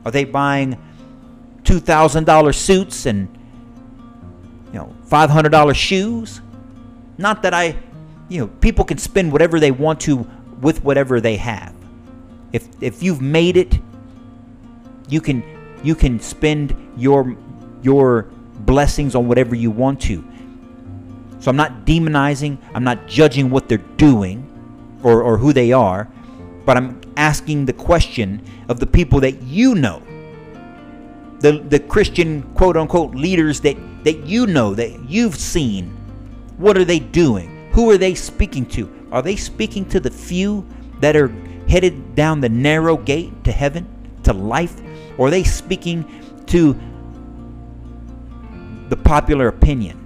Are 0.04 0.12
they 0.12 0.24
buying 0.24 0.80
two 1.64 1.80
thousand 1.80 2.26
dollar 2.26 2.52
suits 2.52 3.06
and 3.06 3.26
you 4.68 4.74
know 4.74 4.94
five 5.04 5.30
hundred 5.30 5.48
dollar 5.48 5.74
shoes? 5.74 6.42
Not 7.18 7.42
that 7.42 7.54
I, 7.54 7.74
you 8.28 8.42
know, 8.42 8.46
people 8.46 8.84
can 8.84 8.98
spend 8.98 9.32
whatever 9.32 9.58
they 9.58 9.72
want 9.72 9.98
to 10.02 10.24
with 10.60 10.84
whatever 10.84 11.20
they 11.20 11.36
have. 11.38 11.74
If 12.52 12.68
if 12.80 13.02
you've 13.02 13.20
made 13.20 13.56
it, 13.56 13.80
you 15.08 15.20
can 15.20 15.42
you 15.82 15.96
can 15.96 16.20
spend 16.20 16.76
your 16.96 17.36
your 17.82 18.28
blessings 18.60 19.16
on 19.16 19.26
whatever 19.26 19.56
you 19.56 19.72
want 19.72 20.00
to. 20.02 20.22
So 21.44 21.50
I'm 21.50 21.56
not 21.56 21.84
demonizing, 21.84 22.56
I'm 22.72 22.84
not 22.84 23.06
judging 23.06 23.50
what 23.50 23.68
they're 23.68 23.76
doing 23.76 24.48
or, 25.02 25.20
or 25.20 25.36
who 25.36 25.52
they 25.52 25.72
are, 25.72 26.08
but 26.64 26.78
I'm 26.78 27.02
asking 27.18 27.66
the 27.66 27.74
question 27.74 28.42
of 28.70 28.80
the 28.80 28.86
people 28.86 29.20
that 29.20 29.42
you 29.42 29.74
know. 29.74 30.02
The 31.40 31.58
the 31.68 31.80
Christian 31.80 32.44
quote 32.54 32.78
unquote 32.78 33.14
leaders 33.14 33.60
that, 33.60 33.76
that 34.04 34.24
you 34.24 34.46
know, 34.46 34.74
that 34.74 34.98
you've 35.06 35.36
seen. 35.36 35.90
What 36.56 36.78
are 36.78 36.84
they 36.86 36.98
doing? 36.98 37.68
Who 37.72 37.90
are 37.90 37.98
they 37.98 38.14
speaking 38.14 38.64
to? 38.68 38.90
Are 39.12 39.20
they 39.20 39.36
speaking 39.36 39.84
to 39.90 40.00
the 40.00 40.10
few 40.10 40.66
that 41.00 41.14
are 41.14 41.28
headed 41.68 42.14
down 42.14 42.40
the 42.40 42.48
narrow 42.48 42.96
gate 42.96 43.44
to 43.44 43.52
heaven, 43.52 43.86
to 44.22 44.32
life? 44.32 44.80
Or 45.18 45.26
are 45.26 45.30
they 45.30 45.44
speaking 45.44 46.06
to 46.46 46.72
the 48.88 48.96
popular 48.96 49.48
opinion, 49.48 50.03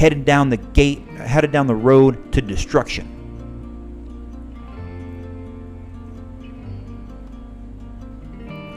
headed 0.00 0.24
down 0.24 0.48
the 0.48 0.56
gate, 0.56 1.06
headed 1.18 1.52
down 1.52 1.66
the 1.66 1.74
road 1.74 2.32
to 2.32 2.40
destruction? 2.40 3.06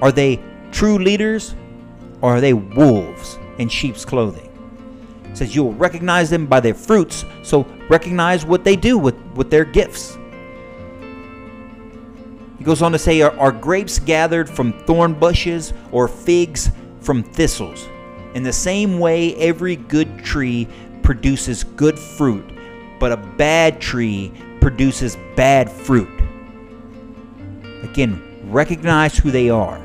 Are 0.01 0.11
they 0.11 0.43
true 0.73 0.97
leaders 0.97 1.55
or 2.19 2.35
are 2.35 2.41
they 2.41 2.51
wolves 2.51 3.39
in 3.57 3.69
sheep's 3.69 4.03
clothing? 4.03 4.49
It 5.23 5.37
says 5.37 5.55
you'll 5.55 5.71
recognize 5.75 6.29
them 6.29 6.45
by 6.45 6.59
their 6.59 6.73
fruits, 6.73 7.23
so 7.41 7.63
recognize 7.87 8.45
what 8.45 8.65
they 8.65 8.75
do 8.75 8.97
with, 8.97 9.15
with 9.35 9.49
their 9.49 9.63
gifts. 9.63 10.17
He 12.57 12.65
goes 12.65 12.81
on 12.81 12.91
to 12.91 12.99
say, 12.99 13.21
are, 13.21 13.31
are 13.39 13.53
grapes 13.53 13.97
gathered 13.97 14.49
from 14.49 14.73
thorn 14.85 15.13
bushes 15.13 15.71
or 15.93 16.09
figs 16.09 16.69
from 16.99 17.23
thistles? 17.23 17.87
In 18.35 18.43
the 18.43 18.51
same 18.51 18.99
way, 18.99 19.35
every 19.35 19.77
good 19.77 20.25
tree 20.25 20.67
produces 21.03 21.63
good 21.63 21.99
fruit, 21.99 22.45
but 22.99 23.11
a 23.11 23.17
bad 23.17 23.79
tree 23.79 24.31
produces 24.59 25.17
bad 25.35 25.69
fruit. 25.69 26.09
Again, 27.83 28.21
recognize 28.45 29.17
who 29.17 29.29
they 29.29 29.49
are. 29.49 29.79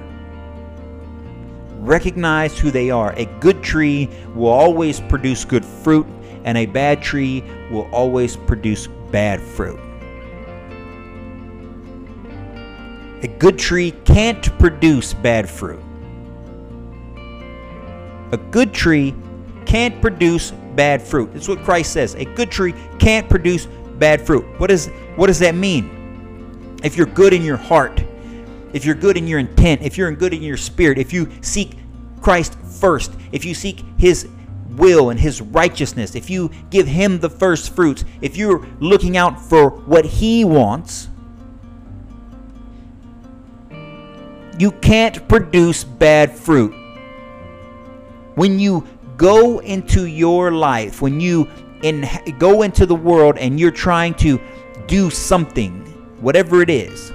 Recognize 1.78 2.58
who 2.58 2.70
they 2.70 2.90
are. 2.90 3.12
A 3.16 3.26
good 3.40 3.62
tree 3.62 4.08
will 4.34 4.50
always 4.50 5.00
produce 5.00 5.44
good 5.44 5.64
fruit, 5.64 6.06
and 6.44 6.56
a 6.56 6.66
bad 6.66 7.02
tree 7.02 7.42
will 7.70 7.88
always 7.92 8.36
produce 8.36 8.86
bad 9.10 9.40
fruit. 9.40 9.80
A 13.22 13.28
good 13.38 13.58
tree 13.58 13.90
can't 14.04 14.56
produce 14.58 15.12
bad 15.12 15.50
fruit. 15.50 15.82
A 18.30 18.36
good 18.36 18.72
tree 18.72 19.14
can't 19.66 20.00
produce 20.00 20.52
bad 20.78 21.02
fruit. 21.02 21.34
That's 21.34 21.48
what 21.48 21.64
Christ 21.64 21.92
says. 21.92 22.14
A 22.14 22.24
good 22.24 22.52
tree 22.52 22.72
can't 23.00 23.28
produce 23.28 23.66
bad 23.98 24.24
fruit. 24.24 24.44
What, 24.60 24.70
is, 24.70 24.86
what 25.16 25.26
does 25.26 25.40
that 25.40 25.56
mean? 25.56 26.78
If 26.84 26.96
you're 26.96 27.06
good 27.06 27.32
in 27.32 27.42
your 27.42 27.56
heart, 27.56 28.00
if 28.72 28.84
you're 28.84 28.94
good 28.94 29.16
in 29.16 29.26
your 29.26 29.40
intent, 29.40 29.82
if 29.82 29.98
you're 29.98 30.12
good 30.12 30.32
in 30.32 30.40
your 30.40 30.56
spirit, 30.56 30.96
if 30.96 31.12
you 31.12 31.28
seek 31.40 31.72
Christ 32.20 32.56
first, 32.80 33.12
if 33.32 33.44
you 33.44 33.54
seek 33.54 33.82
His 33.98 34.28
will 34.76 35.10
and 35.10 35.18
His 35.18 35.40
righteousness, 35.42 36.14
if 36.14 36.30
you 36.30 36.48
give 36.70 36.86
Him 36.86 37.18
the 37.18 37.28
first 37.28 37.74
fruits, 37.74 38.04
if 38.20 38.36
you're 38.36 38.64
looking 38.78 39.16
out 39.16 39.40
for 39.40 39.70
what 39.70 40.04
He 40.04 40.44
wants, 40.44 41.08
you 44.60 44.70
can't 44.70 45.28
produce 45.28 45.82
bad 45.82 46.38
fruit. 46.38 46.72
When 48.36 48.60
you 48.60 48.86
go 49.18 49.58
into 49.58 50.06
your 50.06 50.52
life, 50.52 51.02
when 51.02 51.20
you 51.20 51.46
in, 51.82 52.08
go 52.38 52.62
into 52.62 52.86
the 52.86 52.94
world 52.94 53.36
and 53.36 53.60
you're 53.60 53.70
trying 53.70 54.14
to 54.14 54.40
do 54.86 55.10
something, 55.10 55.80
whatever 56.20 56.62
it 56.62 56.70
is, 56.70 57.12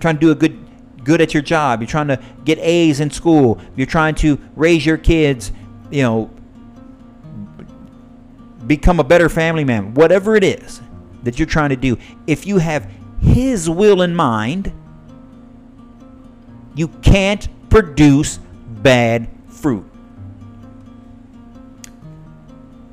trying 0.00 0.14
to 0.14 0.20
do 0.20 0.30
a 0.30 0.34
good 0.34 0.58
good 1.04 1.20
at 1.20 1.34
your 1.34 1.42
job, 1.42 1.80
you're 1.80 1.88
trying 1.88 2.08
to 2.08 2.18
get 2.46 2.58
A's 2.60 3.00
in 3.00 3.10
school, 3.10 3.60
you're 3.76 3.86
trying 3.86 4.14
to 4.14 4.38
raise 4.56 4.86
your 4.86 4.96
kids, 4.96 5.52
you 5.90 6.02
know, 6.02 6.30
become 8.66 8.98
a 9.00 9.04
better 9.04 9.28
family 9.28 9.64
man, 9.64 9.92
whatever 9.92 10.34
it 10.34 10.42
is 10.42 10.80
that 11.24 11.38
you're 11.38 11.46
trying 11.46 11.68
to 11.70 11.76
do, 11.76 11.98
if 12.26 12.46
you 12.46 12.56
have 12.56 12.90
his 13.20 13.68
will 13.68 14.00
in 14.00 14.14
mind, 14.14 14.72
you 16.74 16.88
can't 16.88 17.48
produce 17.68 18.38
bad 18.82 19.28
fruit. 19.48 19.84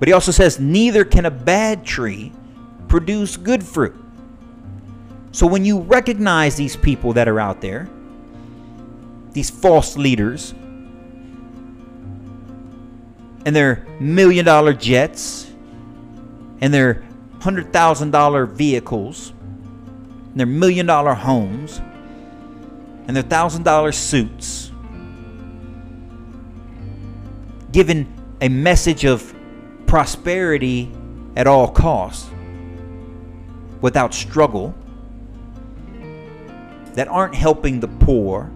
But 0.02 0.08
he 0.08 0.14
also 0.16 0.32
says, 0.32 0.60
neither 0.60 1.06
can 1.06 1.28
a 1.28 1.30
bad 1.30 1.86
tree 1.86 2.32
produce 2.88 3.38
good 3.38 3.64
fruit. 3.64 3.96
So 5.32 5.46
when 5.46 5.64
you 5.64 5.82
recognize 5.82 6.56
these 6.56 6.76
people 6.76 7.14
that 7.14 7.28
are 7.28 7.40
out 7.40 7.62
there, 7.62 7.88
these 9.34 9.52
false 9.52 9.96
leaders, 9.96 10.56
and 13.46 13.56
their 13.56 13.86
million 14.00 14.44
dollar 14.44 14.74
jets, 14.74 15.52
and 16.62 16.74
their 16.74 17.04
hundred 17.40 17.72
thousand 17.72 18.10
dollar 18.10 18.48
vehicles, 18.48 19.34
and 20.32 20.40
their 20.40 20.48
million 20.48 20.88
dollar 20.88 21.14
homes, 21.14 21.80
and 23.06 23.16
their 23.16 23.22
thousand 23.22 23.66
dollar 23.66 23.92
suits, 23.92 24.72
given 27.72 28.12
a 28.42 28.50
message 28.50 29.06
of 29.06 29.32
prosperity 29.92 30.90
at 31.36 31.48
all 31.48 31.68
costs 31.68 32.30
without 33.82 34.14
struggle, 34.14 34.74
that 36.94 37.10
aren't 37.10 37.36
helping 37.36 37.82
the 37.82 37.90
poor, 37.90 38.50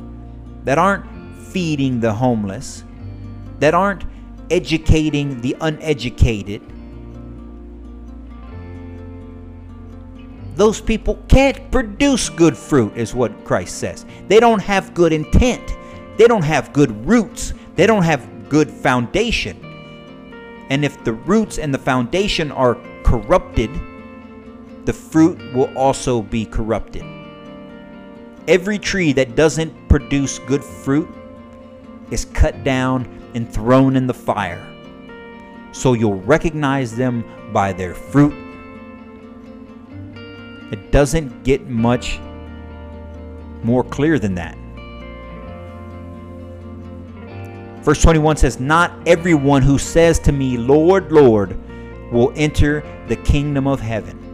that 0.63 0.77
aren't 0.77 1.05
feeding 1.47 1.99
the 1.99 2.13
homeless, 2.13 2.85
that 3.59 3.73
aren't 3.73 4.05
educating 4.49 5.41
the 5.41 5.53
uneducated, 5.59 6.61
those 10.55 10.79
people 10.79 11.21
can't 11.27 11.69
produce 11.69 12.29
good 12.29 12.55
fruit, 12.55 12.95
is 12.95 13.13
what 13.13 13.43
Christ 13.43 13.77
says. 13.77 14.05
They 14.29 14.39
don't 14.39 14.61
have 14.61 14.93
good 14.93 15.11
intent, 15.11 15.75
they 16.17 16.27
don't 16.27 16.45
have 16.45 16.71
good 16.71 17.05
roots, 17.05 17.53
they 17.75 17.85
don't 17.85 18.03
have 18.03 18.47
good 18.47 18.71
foundation. 18.71 19.64
And 20.69 20.83
if 20.83 21.03
the 21.03 21.13
roots 21.13 21.57
and 21.57 21.73
the 21.73 21.77
foundation 21.77 22.51
are 22.51 22.77
corrupted, 23.03 23.69
the 24.85 24.93
fruit 24.93 25.37
will 25.53 25.75
also 25.77 26.21
be 26.21 26.45
corrupted. 26.45 27.03
Every 28.47 28.77
tree 28.77 29.11
that 29.13 29.35
doesn't 29.35 29.89
produce 29.89 30.39
good 30.39 30.63
fruit 30.63 31.09
is 32.11 32.25
cut 32.25 32.63
down 32.63 33.07
and 33.33 33.51
thrown 33.51 33.95
in 33.95 34.07
the 34.07 34.13
fire. 34.13 34.65
So 35.71 35.93
you'll 35.93 36.21
recognize 36.21 36.95
them 36.95 37.23
by 37.51 37.73
their 37.73 37.93
fruit. 37.93 38.33
It 40.71 40.91
doesn't 40.91 41.43
get 41.43 41.67
much 41.67 42.19
more 43.63 43.83
clear 43.83 44.19
than 44.19 44.35
that. 44.35 44.57
Verse 47.85 48.01
21 48.01 48.35
says, 48.35 48.59
Not 48.59 48.91
everyone 49.07 49.61
who 49.61 49.77
says 49.77 50.19
to 50.19 50.33
me, 50.33 50.57
Lord, 50.57 51.11
Lord, 51.11 51.57
will 52.11 52.33
enter 52.35 52.83
the 53.07 53.15
kingdom 53.15 53.67
of 53.67 53.79
heaven 53.79 54.25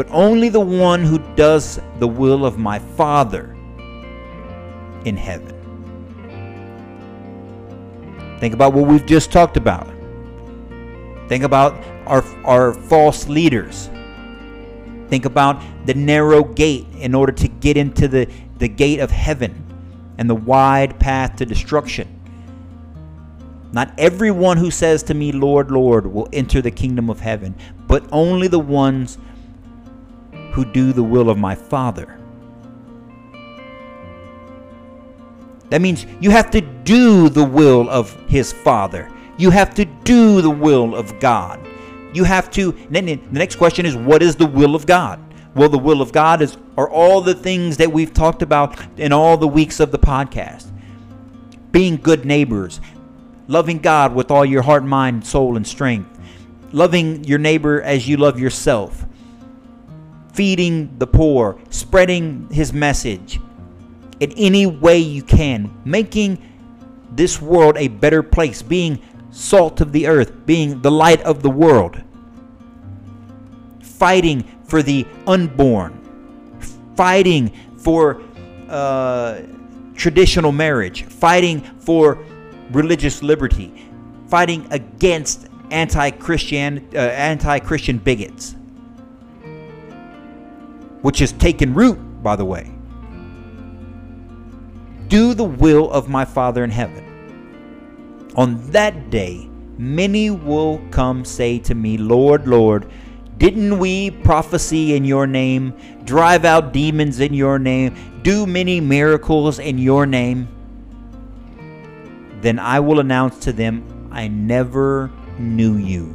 but 0.00 0.08
only 0.12 0.48
the 0.48 0.58
one 0.58 1.04
who 1.04 1.18
does 1.36 1.78
the 1.98 2.08
will 2.08 2.46
of 2.46 2.56
my 2.56 2.78
Father 2.78 3.54
in 5.04 5.14
heaven. 5.14 5.54
Think 8.40 8.54
about 8.54 8.72
what 8.72 8.86
we've 8.88 9.04
just 9.04 9.30
talked 9.30 9.58
about. 9.58 9.86
Think 11.28 11.44
about 11.44 11.74
our, 12.06 12.24
our 12.46 12.72
false 12.72 13.28
leaders. 13.28 13.90
Think 15.08 15.26
about 15.26 15.62
the 15.84 15.92
narrow 15.92 16.44
gate 16.44 16.86
in 16.94 17.14
order 17.14 17.32
to 17.32 17.48
get 17.48 17.76
into 17.76 18.08
the, 18.08 18.26
the 18.56 18.68
gate 18.68 19.00
of 19.00 19.10
heaven 19.10 19.66
and 20.20 20.30
the 20.30 20.34
wide 20.34 21.00
path 21.00 21.34
to 21.36 21.46
destruction. 21.46 22.06
Not 23.72 23.92
everyone 23.96 24.58
who 24.58 24.70
says 24.70 25.02
to 25.04 25.14
me, 25.14 25.32
Lord, 25.32 25.70
Lord, 25.70 26.06
will 26.06 26.28
enter 26.32 26.60
the 26.60 26.70
kingdom 26.70 27.08
of 27.08 27.20
heaven, 27.20 27.54
but 27.88 28.04
only 28.12 28.46
the 28.46 28.58
ones 28.58 29.16
who 30.52 30.64
do 30.64 30.92
the 30.92 31.02
will 31.02 31.30
of 31.30 31.38
my 31.38 31.54
Father. 31.54 32.18
That 35.70 35.80
means 35.80 36.04
you 36.20 36.30
have 36.30 36.50
to 36.50 36.60
do 36.60 37.28
the 37.28 37.44
will 37.44 37.88
of 37.88 38.14
His 38.28 38.52
Father. 38.52 39.10
You 39.38 39.50
have 39.50 39.74
to 39.76 39.84
do 39.84 40.42
the 40.42 40.50
will 40.50 40.94
of 40.94 41.18
God. 41.18 41.66
You 42.12 42.24
have 42.24 42.50
to. 42.50 42.72
The 42.72 43.20
next 43.30 43.56
question 43.56 43.86
is, 43.86 43.96
what 43.96 44.22
is 44.22 44.36
the 44.36 44.46
will 44.46 44.74
of 44.74 44.84
God? 44.84 45.18
Well, 45.54 45.68
the 45.68 45.78
will 45.78 46.00
of 46.00 46.12
God 46.12 46.42
is 46.42 46.56
are 46.76 46.88
all 46.88 47.20
the 47.20 47.34
things 47.34 47.76
that 47.78 47.92
we've 47.92 48.14
talked 48.14 48.42
about 48.42 48.80
in 48.98 49.12
all 49.12 49.36
the 49.36 49.48
weeks 49.48 49.80
of 49.80 49.90
the 49.90 49.98
podcast. 49.98 50.70
Being 51.72 51.96
good 51.96 52.24
neighbors, 52.24 52.80
loving 53.48 53.78
God 53.78 54.14
with 54.14 54.30
all 54.30 54.44
your 54.44 54.62
heart, 54.62 54.84
mind, 54.84 55.26
soul, 55.26 55.56
and 55.56 55.66
strength, 55.66 56.18
loving 56.72 57.24
your 57.24 57.38
neighbor 57.38 57.82
as 57.82 58.08
you 58.08 58.16
love 58.16 58.38
yourself, 58.38 59.04
feeding 60.32 60.96
the 60.98 61.06
poor, 61.06 61.58
spreading 61.68 62.48
his 62.50 62.72
message 62.72 63.40
in 64.20 64.32
any 64.32 64.66
way 64.66 64.98
you 64.98 65.22
can, 65.22 65.70
making 65.84 66.40
this 67.12 67.42
world 67.42 67.76
a 67.76 67.88
better 67.88 68.22
place, 68.22 68.62
being 68.62 69.00
salt 69.30 69.80
of 69.80 69.90
the 69.92 70.06
earth, 70.06 70.46
being 70.46 70.80
the 70.82 70.90
light 70.90 71.20
of 71.22 71.42
the 71.42 71.50
world, 71.50 72.00
fighting 73.82 74.44
for 74.70 74.82
the 74.82 75.06
unborn, 75.26 75.92
fighting 76.96 77.52
for 77.76 78.22
uh, 78.68 79.40
traditional 79.94 80.52
marriage, 80.52 81.04
fighting 81.04 81.60
for 81.60 82.24
religious 82.70 83.22
liberty, 83.22 83.90
fighting 84.28 84.66
against 84.70 85.48
anti-Christian 85.70 86.88
uh, 86.94 86.98
anti-Christian 86.98 87.98
bigots 87.98 88.56
which 91.02 91.18
has 91.20 91.32
taken 91.32 91.74
root, 91.74 91.98
by 92.22 92.36
the 92.36 92.44
way. 92.44 92.70
Do 95.08 95.34
the 95.34 95.44
will 95.44 95.90
of 95.90 96.08
my 96.08 96.24
Father 96.24 96.62
in 96.62 96.70
heaven. 96.70 97.06
On 98.36 98.70
that 98.70 99.10
day, 99.10 99.48
many 99.78 100.30
will 100.30 100.80
come 100.90 101.24
say 101.24 101.58
to 101.60 101.74
me, 101.74 101.96
Lord, 101.96 102.46
Lord, 102.46 102.90
didn't 103.40 103.78
we 103.78 104.10
prophesy 104.10 104.94
in 104.94 105.06
your 105.06 105.26
name, 105.26 105.74
drive 106.04 106.44
out 106.44 106.74
demons 106.74 107.20
in 107.20 107.32
your 107.32 107.58
name, 107.58 108.20
do 108.22 108.46
many 108.46 108.82
miracles 108.82 109.58
in 109.58 109.78
your 109.78 110.04
name? 110.04 110.46
Then 112.42 112.58
I 112.58 112.80
will 112.80 113.00
announce 113.00 113.38
to 113.40 113.52
them, 113.52 114.08
I 114.12 114.28
never 114.28 115.10
knew 115.38 115.78
you. 115.78 116.14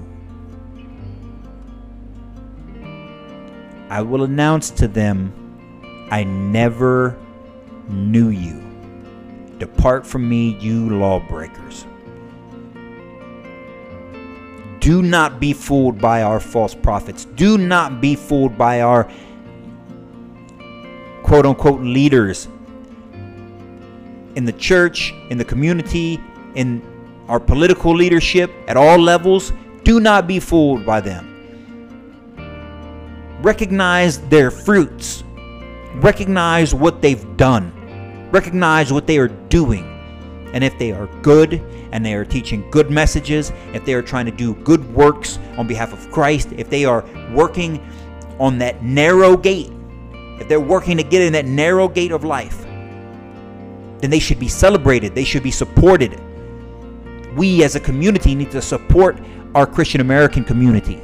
I 3.90 4.04
will 4.04 4.24
announce 4.24 4.70
to 4.72 4.88
them, 4.88 5.34
I 6.12 6.24
never 6.26 7.18
knew 7.90 8.30
you. 8.30 8.62
Depart 9.58 10.06
from 10.06 10.30
me, 10.30 10.60
you 10.60 10.92
lawbreakers. 10.92 11.88
Do 14.86 15.02
not 15.02 15.40
be 15.40 15.52
fooled 15.52 16.00
by 16.00 16.22
our 16.22 16.40
false 16.40 16.76
prophets. 16.76 17.26
Do 17.26 17.58
not 17.58 18.02
be 18.02 18.16
fooled 18.16 18.56
by 18.56 18.82
our 18.82 19.10
quote 21.24 21.48
unquote 21.48 21.82
leaders 21.82 22.48
in 24.36 24.46
the 24.46 24.54
church, 24.54 25.12
in 25.32 25.40
the 25.40 25.46
community, 25.46 26.20
in 26.54 26.84
our 27.28 27.40
political 27.40 27.96
leadership 27.96 28.52
at 28.68 28.78
all 28.78 29.00
levels. 29.00 29.52
Do 29.84 30.00
not 30.00 30.28
be 30.28 30.40
fooled 30.40 30.86
by 30.86 31.02
them 31.02 31.32
recognize 33.42 34.20
their 34.30 34.50
fruits, 34.52 35.24
recognize 35.96 36.74
what 36.74 37.02
they've 37.02 37.38
done, 37.38 37.72
recognize 38.32 38.94
what 38.94 39.08
they 39.08 39.18
are 39.18 39.28
doing. 39.28 39.95
And 40.56 40.64
if 40.64 40.80
they 40.80 40.94
are 40.94 41.08
good 41.22 41.62
and 41.92 42.04
they 42.04 42.14
are 42.14 42.24
teaching 42.24 42.68
good 42.72 42.90
messages, 42.90 43.52
if 43.74 43.84
they 43.84 43.94
are 43.94 44.02
trying 44.02 44.26
to 44.26 44.32
do 44.32 44.56
good 44.56 44.84
works 44.94 45.38
on 45.58 45.68
behalf 45.68 45.92
of 45.92 46.10
Christ, 46.12 46.50
if 46.54 46.70
they 46.70 46.86
are 46.86 47.06
working 47.34 47.86
on 48.40 48.58
that 48.60 48.82
narrow 48.82 49.36
gate, 49.36 49.70
if 50.40 50.48
they're 50.48 50.62
working 50.62 50.96
to 50.96 51.04
get 51.04 51.22
in 51.22 51.34
that 51.34 51.46
narrow 51.46 51.90
gate 51.90 52.14
of 52.14 52.24
life, 52.24 52.64
then 54.00 54.10
they 54.10 54.20
should 54.20 54.40
be 54.40 54.48
celebrated, 54.48 55.14
they 55.14 55.26
should 55.26 55.44
be 55.44 55.52
supported. 55.52 56.20
We 57.36 57.66
as 57.66 57.76
a 57.76 57.80
community 57.82 58.34
need 58.34 58.52
to 58.52 58.62
support 58.62 59.20
our 59.56 59.68
Christian 59.68 60.00
American 60.00 60.46
community. 60.46 61.02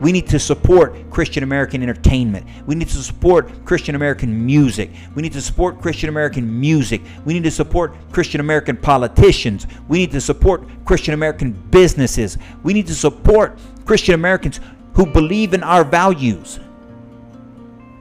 We 0.00 0.12
need 0.12 0.26
to 0.28 0.38
support 0.38 1.10
Christian 1.10 1.42
American 1.42 1.82
entertainment. 1.82 2.46
We 2.66 2.74
need 2.74 2.88
to 2.88 3.02
support 3.02 3.64
Christian 3.66 3.94
American 3.94 4.46
music. 4.46 4.90
We 5.14 5.22
need 5.22 5.32
to 5.34 5.42
support 5.42 5.80
Christian 5.80 6.08
American 6.08 6.60
music. 6.60 7.02
We 7.26 7.34
need 7.34 7.44
to 7.44 7.50
support 7.50 7.94
Christian 8.10 8.40
American 8.40 8.78
politicians. 8.78 9.66
We 9.88 9.98
need 9.98 10.10
to 10.12 10.20
support 10.20 10.66
Christian 10.86 11.12
American 11.12 11.52
businesses. 11.70 12.38
We 12.62 12.72
need 12.72 12.86
to 12.86 12.94
support 12.94 13.58
Christian 13.84 14.14
Americans 14.14 14.60
who 14.94 15.04
believe 15.04 15.52
in 15.52 15.62
our 15.62 15.84
values. 15.84 16.58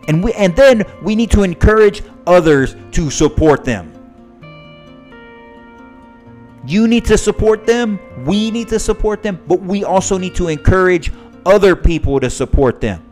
And 0.07 0.23
we 0.23 0.33
and 0.33 0.55
then 0.55 0.83
we 1.03 1.15
need 1.15 1.31
to 1.31 1.43
encourage 1.43 2.01
others 2.25 2.75
to 2.91 3.09
support 3.11 3.63
them. 3.65 3.93
You 6.65 6.87
need 6.87 7.05
to 7.05 7.17
support 7.17 7.65
them, 7.65 7.99
we 8.25 8.51
need 8.51 8.67
to 8.69 8.79
support 8.79 9.23
them, 9.23 9.41
but 9.47 9.61
we 9.61 9.83
also 9.83 10.17
need 10.17 10.35
to 10.35 10.49
encourage 10.49 11.11
other 11.49 11.75
people 11.75 12.19
to 12.19 12.29
support 12.29 12.81
them. 12.81 13.03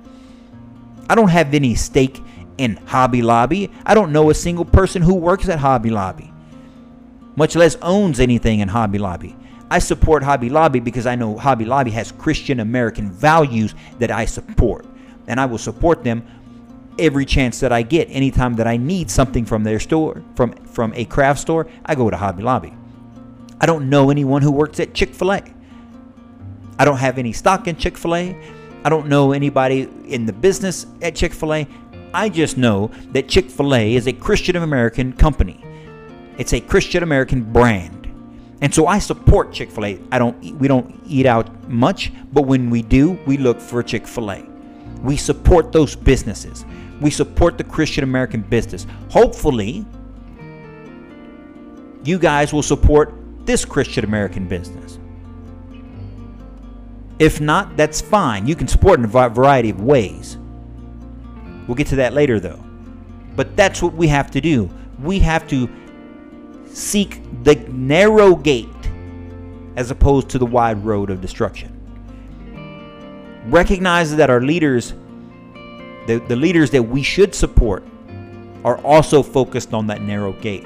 I 1.10 1.15
don't 1.15 1.30
have 1.30 1.54
any 1.54 1.76
stake 1.76 2.21
in 2.58 2.76
Hobby 2.86 3.21
Lobby. 3.21 3.71
I 3.86 3.93
don't 3.93 4.12
know 4.12 4.30
a 4.30 4.34
single 4.34 4.65
person 4.65 5.02
who 5.02 5.15
works 5.15 5.47
at 5.50 5.60
Hobby 5.60 5.89
Lobby, 5.89 6.32
much 7.36 7.56
less 7.56 7.78
owns 7.82 8.19
anything 8.19 8.60
in 8.60 8.67
Hobby 8.67 8.97
Lobby. 8.97 9.36
I 9.69 9.80
support 9.80 10.23
Hobby 10.23 10.50
Lobby 10.50 10.80
because 10.80 11.06
I 11.06 11.15
know 11.15 11.38
Hobby 11.38 11.65
Lobby 11.65 11.91
has 11.91 12.12
Christian 12.13 12.62
American 12.62 13.12
values 13.12 13.76
that 14.00 14.12
I 14.12 14.26
support. 14.26 14.86
And 15.28 15.39
I 15.39 15.45
will 15.45 15.58
support 15.58 16.06
them 16.06 16.26
every 16.97 17.26
chance 17.26 17.60
that 17.60 17.73
I 17.73 17.82
get. 17.82 18.08
Anytime 18.10 18.56
that 18.56 18.67
I 18.67 18.78
need 18.78 19.12
something 19.12 19.45
from 19.45 19.63
their 19.63 19.80
store, 19.80 20.23
from, 20.36 20.54
from 20.67 20.93
a 20.93 21.04
craft 21.06 21.41
store, 21.41 21.67
I 21.86 21.95
go 21.95 22.10
to 22.10 22.15
Hobby 22.15 22.43
Lobby. 22.43 22.73
I 23.60 23.65
don't 23.65 23.89
know 23.89 24.10
anyone 24.10 24.41
who 24.41 24.52
works 24.52 24.80
at 24.80 24.93
Chick 24.93 25.13
fil 25.13 25.34
A. 25.34 25.43
I 26.80 26.86
don't 26.86 26.98
have 26.98 27.18
any 27.18 27.34
stock 27.34 27.68
in 27.68 27.76
Chick 27.76 27.98
fil 27.98 28.16
A. 28.16 28.38
I 28.84 28.90
don't 28.90 29.08
know 29.08 29.32
anybody 29.32 29.90
in 30.06 30.26
the 30.26 30.34
business 30.34 30.86
at 31.02 31.16
Chick 31.16 31.34
fil 31.34 31.54
A. 31.54 31.68
I 32.13 32.30
just 32.30 32.58
know 32.58 32.92
that 33.12 33.28
Chick 33.28 33.50
fil 33.50 33.76
A 33.76 33.96
is 33.96 34.08
a 34.08 34.13
Christian 34.13 34.56
American 34.56 35.13
company, 35.13 35.63
it's 36.38 36.54
a 36.54 36.62
Christian 36.62 37.04
American 37.04 37.42
brand. 37.52 37.98
And 38.62 38.74
so 38.74 38.88
I 38.88 39.00
support 39.00 39.54
Chick-fil-A. 39.54 40.00
I 40.12 40.18
don't 40.18 40.40
we 40.60 40.68
don't 40.68 41.00
eat 41.06 41.26
out 41.26 41.70
much, 41.70 42.12
but 42.34 42.44
when 42.44 42.70
we 42.70 42.82
do, 42.82 43.12
we 43.26 43.38
look 43.38 43.60
for 43.62 43.84
Chick-fil-A. 43.84 44.46
We 45.04 45.16
support 45.16 45.72
those 45.72 45.96
businesses. 45.96 46.66
We 47.00 47.12
support 47.12 47.60
the 47.60 47.63
Christian 47.63 48.04
American 48.04 48.42
business. 48.42 48.88
Hopefully, 49.12 49.86
you 52.04 52.18
guys 52.18 52.52
will 52.52 52.63
support 52.63 53.13
this 53.46 53.63
Christian 53.63 54.06
American 54.06 54.48
business. 54.48 54.98
If 57.20 57.42
not, 57.42 57.76
that's 57.76 58.00
fine. 58.00 58.48
You 58.48 58.56
can 58.56 58.68
support 58.68 59.00
in 59.00 59.06
a 59.06 59.08
variety 59.08 59.70
of 59.70 59.82
ways. 59.82 60.38
We'll 61.68 61.76
get 61.76 61.88
to 61.88 61.96
that 61.98 62.14
later, 62.14 62.40
though. 62.40 62.64
But 63.36 63.56
that's 63.56 63.82
what 63.82 63.94
we 63.94 64.08
have 64.08 64.32
to 64.32 64.42
do. 64.42 64.70
We 65.00 65.20
have 65.20 65.48
to 65.48 65.70
seek 66.68 67.22
the 67.44 67.56
narrow 67.70 68.36
gate 68.36 68.70
as 69.76 69.92
opposed 69.92 70.30
to 70.30 70.40
the 70.40 70.46
wide 70.46 70.84
road 70.84 71.10
of 71.10 71.22
destruction. 71.22 71.74
Recognize 73.48 74.16
that 74.16 74.30
our 74.30 74.42
leaders, 74.42 74.94
the, 76.08 76.24
the 76.28 76.36
leaders 76.36 76.72
that 76.72 76.84
we 76.84 77.04
should 77.04 77.34
support, 77.34 77.84
are 78.64 78.78
also 78.80 79.24
focused 79.24 79.74
on 79.74 79.88
that 79.88 80.02
narrow 80.02 80.34
gate. 80.34 80.66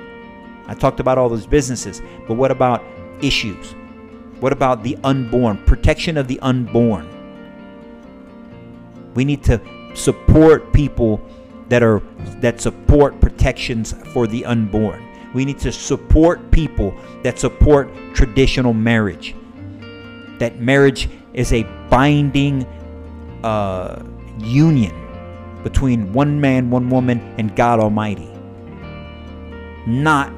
I 0.68 0.74
talked 0.74 1.00
about 1.00 1.18
all 1.18 1.30
those 1.30 1.46
businesses, 1.46 2.02
but 2.28 2.36
what 2.36 2.52
about 2.52 2.84
issues? 3.22 3.76
What 4.42 4.52
about 4.52 4.82
the 4.82 4.98
unborn? 5.04 5.64
Protection 5.66 6.18
of 6.18 6.28
the 6.28 6.40
unborn. 6.40 7.08
We 9.14 9.24
need 9.24 9.44
to 9.44 9.62
support 9.94 10.74
people 10.74 11.22
that 11.70 11.84
are 11.84 12.02
that 12.42 12.60
support 12.60 13.22
protections 13.22 13.94
for 14.14 14.26
the 14.26 14.44
unborn. 14.46 15.08
We 15.36 15.46
need 15.46 15.60
to 15.60 15.72
support 15.72 16.50
people 16.50 16.98
that 17.22 17.38
support 17.38 17.94
traditional 18.16 18.74
marriage. 18.74 19.36
That 20.40 20.60
marriage 20.60 21.08
is 21.34 21.54
a 21.54 21.62
binding 21.92 22.66
uh, 23.44 24.02
union 24.40 24.98
between 25.62 26.12
one 26.14 26.42
man, 26.42 26.72
one 26.72 26.90
woman, 26.90 27.20
and 27.38 27.56
God 27.56 27.80
Almighty. 27.80 28.32
Not 29.86 30.34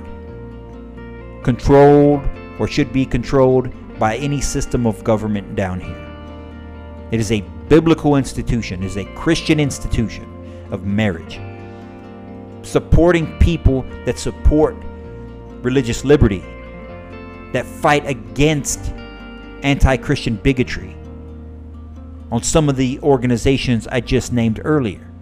controlled 1.41 2.21
or 2.59 2.67
should 2.67 2.91
be 2.91 3.05
controlled 3.05 3.73
by 4.03 4.17
any 4.17 4.41
system 4.41 4.85
of 4.85 5.01
government 5.01 5.55
down 5.55 5.79
here. 5.79 7.07
It 7.11 7.21
is 7.21 7.31
a 7.31 7.39
biblical 7.69 8.17
institution, 8.17 8.83
it 8.83 8.85
is 8.85 8.97
a 8.97 9.05
Christian 9.15 9.61
institution 9.61 10.25
of 10.71 10.83
marriage 10.83 11.39
supporting 12.63 13.39
people 13.39 13.83
that 14.03 14.19
support 14.19 14.75
religious 15.61 16.03
liberty, 16.03 16.43
that 17.53 17.65
fight 17.65 18.05
against 18.05 18.91
anti 19.61 19.95
Christian 19.95 20.35
bigotry 20.35 20.97
on 22.29 22.43
some 22.43 22.67
of 22.67 22.75
the 22.75 22.99
organizations 23.03 23.87
I 23.87 24.01
just 24.01 24.33
named 24.33 24.59
earlier. 24.65 25.12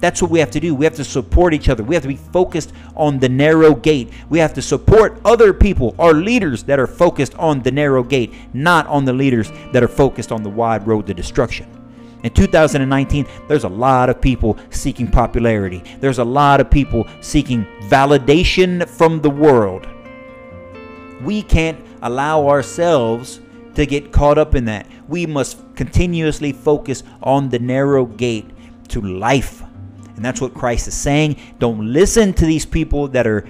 That's 0.00 0.22
what 0.22 0.30
we 0.30 0.38
have 0.38 0.50
to 0.52 0.60
do. 0.60 0.74
We 0.74 0.84
have 0.86 0.94
to 0.96 1.04
support 1.04 1.52
each 1.52 1.68
other. 1.68 1.84
We 1.84 1.94
have 1.94 2.02
to 2.02 2.08
be 2.08 2.16
focused 2.16 2.72
on 2.96 3.18
the 3.18 3.28
narrow 3.28 3.74
gate. 3.74 4.10
We 4.28 4.38
have 4.38 4.54
to 4.54 4.62
support 4.62 5.20
other 5.24 5.52
people, 5.52 5.94
our 5.98 6.14
leaders 6.14 6.62
that 6.64 6.80
are 6.80 6.86
focused 6.86 7.34
on 7.36 7.62
the 7.62 7.70
narrow 7.70 8.02
gate, 8.02 8.32
not 8.54 8.86
on 8.86 9.04
the 9.04 9.12
leaders 9.12 9.50
that 9.72 9.82
are 9.82 9.88
focused 9.88 10.32
on 10.32 10.42
the 10.42 10.48
wide 10.48 10.86
road 10.86 11.06
to 11.08 11.14
destruction. 11.14 11.68
In 12.22 12.30
2019, 12.32 13.26
there's 13.48 13.64
a 13.64 13.68
lot 13.68 14.10
of 14.10 14.20
people 14.20 14.58
seeking 14.70 15.10
popularity. 15.10 15.82
There's 16.00 16.18
a 16.18 16.24
lot 16.24 16.60
of 16.60 16.70
people 16.70 17.06
seeking 17.20 17.66
validation 17.88 18.86
from 18.88 19.20
the 19.20 19.30
world. 19.30 19.86
We 21.22 21.42
can't 21.42 21.78
allow 22.02 22.48
ourselves 22.48 23.40
to 23.74 23.86
get 23.86 24.12
caught 24.12 24.38
up 24.38 24.54
in 24.54 24.66
that. 24.66 24.86
We 25.08 25.26
must 25.26 25.58
continuously 25.74 26.52
focus 26.52 27.02
on 27.22 27.48
the 27.48 27.58
narrow 27.58 28.04
gate 28.04 28.50
to 28.88 29.00
life. 29.00 29.59
And 30.20 30.24
that's 30.26 30.42
what 30.42 30.52
Christ 30.52 30.86
is 30.86 30.92
saying. 30.92 31.36
Don't 31.58 31.94
listen 31.94 32.34
to 32.34 32.44
these 32.44 32.66
people 32.66 33.08
that 33.08 33.26
are 33.26 33.48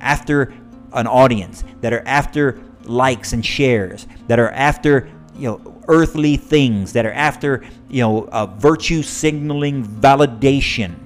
after 0.00 0.52
an 0.92 1.06
audience, 1.06 1.62
that 1.82 1.92
are 1.92 2.02
after 2.04 2.60
likes 2.82 3.32
and 3.32 3.46
shares, 3.46 4.08
that 4.26 4.40
are 4.40 4.50
after, 4.50 5.08
you 5.36 5.48
know, 5.48 5.80
earthly 5.86 6.36
things, 6.36 6.94
that 6.94 7.06
are 7.06 7.12
after, 7.12 7.62
you 7.88 8.00
know, 8.00 8.24
uh, 8.32 8.46
virtue 8.46 9.02
signaling 9.04 9.86
validation. 9.86 10.96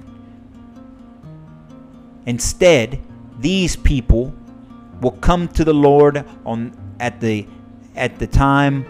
Instead, 2.25 2.99
these 3.37 3.75
people 3.75 4.33
will 5.01 5.11
come 5.11 5.47
to 5.49 5.63
the 5.63 5.73
Lord 5.75 6.25
on 6.47 6.75
at 6.99 7.21
the 7.21 7.45
at 7.95 8.17
the 8.17 8.25
time 8.25 8.83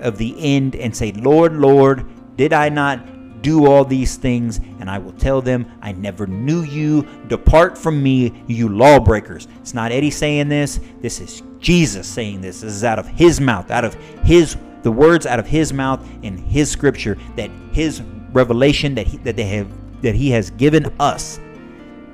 of 0.00 0.16
the 0.16 0.34
end 0.38 0.76
and 0.76 0.96
say, 0.96 1.12
"Lord, 1.12 1.52
Lord, 1.58 2.06
did 2.38 2.54
I 2.54 2.70
not 2.70 3.00
do 3.46 3.66
all 3.66 3.84
these 3.84 4.16
things?" 4.16 4.60
And 4.80 4.90
I 4.90 4.98
will 4.98 5.12
tell 5.12 5.40
them, 5.40 5.66
"I 5.80 5.92
never 5.92 6.26
knew 6.26 6.62
you. 6.62 7.06
Depart 7.28 7.78
from 7.78 8.02
me, 8.02 8.32
you 8.46 8.68
lawbreakers." 8.68 9.46
It's 9.60 9.74
not 9.74 9.92
Eddie 9.92 10.10
saying 10.10 10.48
this. 10.48 10.80
This 11.00 11.20
is 11.20 11.42
Jesus 11.60 12.06
saying 12.06 12.40
this. 12.40 12.60
This 12.60 12.74
is 12.74 12.84
out 12.84 12.98
of 12.98 13.06
his 13.06 13.40
mouth, 13.40 13.70
out 13.70 13.84
of 13.84 13.94
his 14.24 14.56
the 14.82 14.92
words 14.92 15.26
out 15.26 15.40
of 15.40 15.48
his 15.48 15.72
mouth 15.72 16.00
in 16.22 16.38
his 16.38 16.70
scripture 16.70 17.18
that 17.34 17.50
his 17.72 18.02
revelation 18.32 18.94
that 18.94 19.06
he, 19.08 19.16
that 19.18 19.34
they 19.34 19.42
have 19.42 19.66
that 20.02 20.14
he 20.14 20.30
has 20.30 20.50
given 20.50 20.86
us 21.00 21.40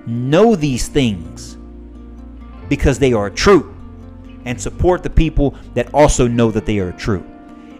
know 0.06 0.56
these 0.56 0.88
things 0.88 1.58
because 2.70 2.98
they 2.98 3.12
are 3.12 3.28
true 3.28 3.74
and 4.46 4.58
support 4.58 5.02
the 5.02 5.10
people 5.10 5.54
that 5.74 5.92
also 5.92 6.26
know 6.26 6.50
that 6.50 6.64
they 6.64 6.78
are 6.78 6.92
true 6.92 7.22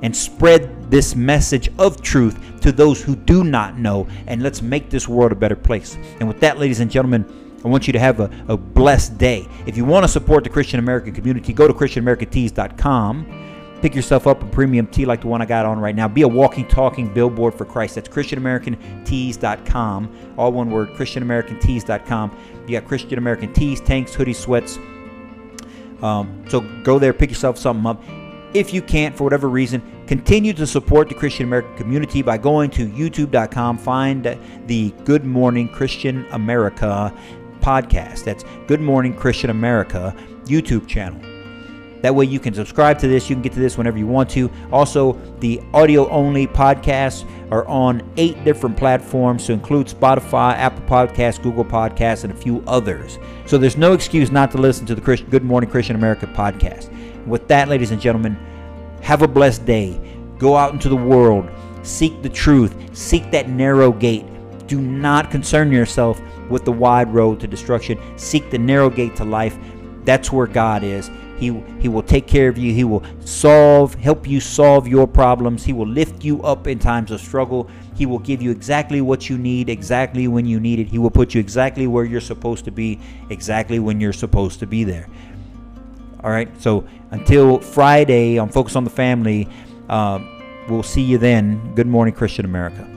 and 0.03 0.15
spread 0.15 0.69
this 0.93 1.17
message 1.17 1.71
of 1.79 2.03
truth 2.03 2.39
to 2.61 2.71
those 2.71 3.03
who 3.03 3.17
do 3.17 3.43
not 3.43 3.79
know 3.79 4.07
and 4.27 4.43
let's 4.43 4.63
make 4.63 4.91
this 4.91 5.09
world 5.09 5.33
a 5.33 5.35
better 5.35 5.57
place 5.57 5.97
and 6.21 6.29
with 6.29 6.39
that 6.39 6.59
ladies 6.59 6.81
and 6.81 6.91
gentlemen 6.91 7.25
I 7.65 7.69
want 7.69 7.87
you 7.87 7.93
to 7.93 8.01
have 8.01 8.19
a, 8.19 8.29
a 8.49 8.57
blessed 8.57 9.19
day. 9.19 9.47
If 9.67 9.77
you 9.77 9.85
want 9.85 10.03
to 10.03 10.09
support 10.09 10.43
the 10.43 10.51
Christian 10.51 10.81
American 10.81 11.13
community, 11.13 11.53
go 11.53 11.69
to 11.69 11.73
ChristianAmericanTees.com 11.73 13.43
Pick 13.83 13.95
yourself 13.97 14.29
up 14.29 14.41
a 14.41 14.47
premium 14.47 14.87
tee 14.87 15.05
like 15.05 15.23
the 15.23 15.27
one 15.27 15.43
I 15.43 15.45
got 15.45 15.67
on 15.67 15.81
right 15.81 15.97
now. 15.97 16.07
Be 16.07 16.23
a 16.23 16.29
walking, 16.29 16.69
talking 16.69 17.13
billboard 17.13 17.53
for 17.53 17.65
Christ. 17.65 17.97
That's 17.97 18.09
ChristianAmericanTees.com. 18.09 20.35
All 20.39 20.53
one 20.53 20.71
word, 20.71 20.91
ChristianAmericanTees.com. 20.91 22.39
You 22.69 22.79
got 22.79 22.87
Christian 22.87 23.19
American 23.19 23.53
tees, 23.53 23.81
tanks, 23.81 24.15
hoodies, 24.15 24.37
sweats. 24.37 24.79
Um, 26.01 26.45
so 26.49 26.61
go 26.85 27.01
there, 27.01 27.13
pick 27.13 27.31
yourself 27.31 27.59
something 27.59 27.85
up. 27.85 28.01
If 28.55 28.73
you 28.73 28.83
can't, 28.83 29.17
for 29.17 29.25
whatever 29.25 29.49
reason, 29.49 29.83
continue 30.13 30.53
to 30.53 30.67
support 30.67 31.09
the 31.09 31.15
Christian 31.15 31.47
American 31.47 31.75
community 31.75 32.21
by 32.21 32.37
going 32.37 32.69
to 32.69 32.87
youtube.com. 32.87 33.79
Find 33.79 34.39
the 34.67 34.91
Good 35.05 35.25
Morning 35.25 35.71
Christian 35.71 36.27
America 36.33 37.17
podcast. 37.61 38.25
That's 38.25 38.45
Good 38.67 38.83
Morning 38.83 39.17
Christian 39.17 39.49
America 39.49 40.15
YouTube 40.45 40.87
channel. 40.87 41.19
That 42.03 42.15
way 42.15 42.27
you 42.27 42.39
can 42.39 42.53
subscribe 42.53 42.99
to 42.99 43.09
this. 43.09 43.31
You 43.31 43.37
can 43.37 43.43
get 43.43 43.55
to 43.55 43.59
this 43.59 43.79
whenever 43.79 43.97
you 43.97 44.07
want 44.07 44.29
to. 44.31 44.51
Also, 44.71 45.15
the 45.41 45.63
audio 45.73 46.07
only 46.11 46.47
podcasts 46.47 47.27
are 47.51 47.67
on 47.67 48.03
eight 48.19 48.45
different 48.45 48.77
platforms 48.77 49.47
to 49.47 49.55
include 49.55 49.87
Spotify, 49.87 50.53
Apple 50.57 50.85
Podcasts, 50.85 51.43
Google 51.43 51.65
Podcasts, 51.65 52.25
and 52.25 52.35
a 52.35 52.37
few 52.37 52.63
others. 52.67 53.19
So 53.47 53.57
there's 53.57 53.79
no 53.79 53.95
excuse 53.95 54.31
not 54.31 54.51
to 54.51 54.59
listen 54.59 54.85
to 54.85 54.95
the 54.95 55.25
Good 55.31 55.43
Morning 55.43 55.71
Christian 55.71 55.97
America 55.97 56.27
podcast. 56.27 56.91
With 57.27 57.49
that, 57.49 57.69
ladies 57.69 57.93
and 57.93 58.01
gentlemen, 58.01 58.37
have 59.03 59.23
a 59.23 59.29
blessed 59.29 59.67
day. 59.67 60.01
Go 60.39 60.57
out 60.57 60.73
into 60.73 60.89
the 60.89 60.97
world. 60.97 61.49
Seek 61.83 62.23
the 62.23 62.29
truth. 62.29 62.75
Seek 62.97 63.31
that 63.33 63.49
narrow 63.49 63.93
gate. 63.93 64.25
Do 64.67 64.81
not 64.81 65.31
concern 65.31 65.71
yourself 65.73 66.21
with 66.49 66.65
the 66.65 66.73
wide 66.73 67.13
road 67.13 67.41
to 67.41 67.47
destruction. 67.47 67.99
Seek 68.17 68.51
the 68.51 68.59
narrow 68.59 68.89
gate 68.89 69.17
to 69.17 69.25
life. 69.25 69.59
That's 70.05 70.33
where 70.33 70.47
God 70.47 70.85
is. 70.85 71.11
He, 71.39 71.61
he 71.81 71.89
will 71.89 72.05
take 72.05 72.29
care 72.29 72.49
of 72.49 72.57
you. 72.57 72.73
He 72.73 72.85
will 72.85 73.03
solve, 73.19 73.95
help 73.95 74.29
you 74.29 74.39
solve 74.39 74.87
your 74.87 75.09
problems. 75.09 75.65
He 75.65 75.73
will 75.73 75.89
lift 75.89 76.25
you 76.25 76.41
up 76.45 76.69
in 76.69 76.79
times 76.79 77.11
of 77.11 77.21
struggle. 77.21 77.69
He 77.97 78.07
will 78.07 78.21
give 78.21 78.41
you 78.41 78.53
exactly 78.53 79.01
what 79.01 79.29
you 79.29 79.37
need, 79.37 79.69
exactly 79.69 80.29
when 80.29 80.47
you 80.47 80.61
need 80.61 80.79
it. 80.79 80.87
He 80.87 80.99
will 80.99 81.11
put 81.11 81.35
you 81.35 81.41
exactly 81.41 81.89
where 81.89 82.05
you're 82.05 82.21
supposed 82.21 82.65
to 82.67 82.71
be, 82.71 83.01
exactly 83.31 83.81
when 83.81 84.01
you're 84.01 84.13
supposed 84.13 84.61
to 84.61 84.67
be 84.69 84.85
there. 84.85 85.09
All 86.25 86.31
right. 86.31 86.49
So 86.61 86.87
until 87.11 87.59
Friday 87.59 88.39
on 88.39 88.49
Focus 88.49 88.77
on 88.77 88.85
the 88.85 88.91
Family, 88.91 89.49
uh, 89.89 90.19
we'll 90.69 90.83
see 90.83 91.03
you 91.03 91.19
then. 91.19 91.75
Good 91.75 91.87
morning, 91.87 92.15
Christian 92.15 92.45
America. 92.45 92.89